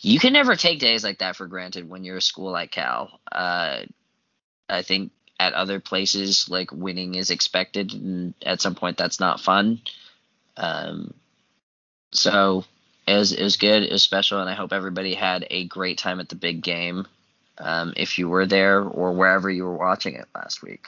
you 0.00 0.18
can 0.18 0.32
never 0.32 0.56
take 0.56 0.78
days 0.78 1.02
like 1.02 1.18
that 1.18 1.36
for 1.36 1.46
granted 1.46 1.88
when 1.88 2.04
you're 2.04 2.18
a 2.18 2.22
school 2.22 2.52
like 2.52 2.70
Cal. 2.70 3.18
Uh, 3.30 3.80
I 4.68 4.82
think 4.82 5.12
at 5.38 5.54
other 5.54 5.80
places 5.80 6.48
like 6.48 6.70
winning 6.70 7.14
is 7.14 7.30
expected, 7.30 7.94
and 7.94 8.34
at 8.44 8.60
some 8.60 8.74
point 8.74 8.98
that's 8.98 9.20
not 9.20 9.40
fun. 9.40 9.80
Um, 10.56 11.14
so 12.12 12.64
it 13.06 13.16
was 13.16 13.32
it 13.32 13.42
was 13.42 13.56
good, 13.56 13.82
it 13.82 13.92
was 13.92 14.02
special, 14.02 14.40
and 14.40 14.50
I 14.50 14.54
hope 14.54 14.72
everybody 14.72 15.14
had 15.14 15.46
a 15.50 15.64
great 15.64 15.98
time 15.98 16.20
at 16.20 16.28
the 16.28 16.36
big 16.36 16.62
game. 16.62 17.06
Um, 17.58 17.92
if 17.96 18.18
you 18.18 18.28
were 18.28 18.46
there 18.46 18.82
or 18.82 19.12
wherever 19.12 19.50
you 19.50 19.64
were 19.64 19.76
watching 19.76 20.14
it 20.14 20.26
last 20.34 20.62
week. 20.62 20.86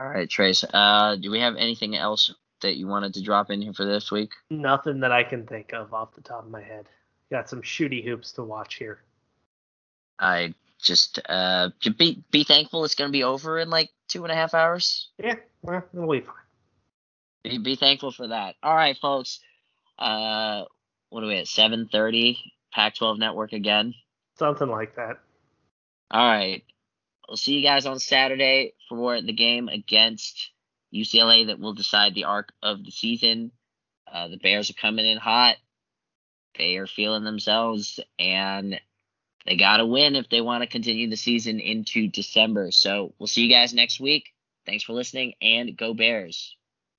All 0.00 0.08
right, 0.08 0.28
Trace. 0.28 0.64
Uh, 0.64 1.16
do 1.16 1.30
we 1.30 1.40
have 1.40 1.56
anything 1.56 1.94
else 1.94 2.34
that 2.62 2.76
you 2.76 2.86
wanted 2.86 3.12
to 3.14 3.22
drop 3.22 3.50
in 3.50 3.60
here 3.60 3.74
for 3.74 3.84
this 3.84 4.10
week? 4.10 4.30
Nothing 4.48 5.00
that 5.00 5.12
I 5.12 5.22
can 5.22 5.46
think 5.46 5.74
of 5.74 5.92
off 5.92 6.14
the 6.14 6.22
top 6.22 6.44
of 6.44 6.50
my 6.50 6.62
head. 6.62 6.86
got 7.30 7.50
some 7.50 7.60
shooty 7.60 8.02
hoops 8.02 8.32
to 8.32 8.42
watch 8.42 8.76
here. 8.76 9.00
I 10.18 10.54
just 10.82 11.18
uh 11.28 11.68
be 11.98 12.24
be 12.30 12.44
thankful 12.44 12.84
it's 12.84 12.94
gonna 12.94 13.10
be 13.10 13.24
over 13.24 13.58
in 13.58 13.68
like 13.68 13.90
two 14.08 14.22
and 14.24 14.32
a 14.32 14.34
half 14.34 14.54
hours. 14.54 15.08
Yeah, 15.22 15.36
well, 15.62 15.84
it'll 15.92 16.10
be 16.10 16.20
fine. 16.20 16.34
Be, 17.44 17.58
be 17.58 17.76
thankful 17.76 18.12
for 18.12 18.28
that. 18.28 18.54
All 18.62 18.74
right, 18.74 18.96
folks. 18.96 19.40
Uh, 19.98 20.64
what 21.10 21.22
are 21.22 21.26
we 21.26 21.36
at? 21.36 21.48
Seven 21.48 21.88
thirty. 21.90 22.38
Pac-12 22.72 23.18
Network 23.18 23.52
again. 23.52 23.94
Something 24.38 24.68
like 24.68 24.94
that. 24.94 25.18
All 26.10 26.26
right. 26.26 26.62
We'll 27.30 27.36
see 27.36 27.54
you 27.54 27.62
guys 27.62 27.86
on 27.86 28.00
Saturday 28.00 28.72
for 28.88 29.22
the 29.22 29.32
game 29.32 29.68
against 29.68 30.50
UCLA 30.92 31.46
that 31.46 31.60
will 31.60 31.74
decide 31.74 32.12
the 32.12 32.24
arc 32.24 32.52
of 32.60 32.84
the 32.84 32.90
season. 32.90 33.52
Uh, 34.12 34.26
the 34.26 34.36
Bears 34.36 34.68
are 34.68 34.72
coming 34.72 35.06
in 35.06 35.16
hot. 35.16 35.54
They 36.58 36.76
are 36.78 36.88
feeling 36.88 37.22
themselves, 37.22 38.00
and 38.18 38.80
they 39.46 39.56
got 39.56 39.76
to 39.76 39.86
win 39.86 40.16
if 40.16 40.28
they 40.28 40.40
want 40.40 40.64
to 40.64 40.68
continue 40.68 41.08
the 41.08 41.16
season 41.16 41.60
into 41.60 42.08
December. 42.08 42.72
So 42.72 43.14
we'll 43.20 43.28
see 43.28 43.44
you 43.44 43.54
guys 43.54 43.72
next 43.72 44.00
week. 44.00 44.30
Thanks 44.66 44.82
for 44.82 44.94
listening, 44.94 45.34
and 45.40 45.76
go 45.76 45.94
Bears. 45.94 46.56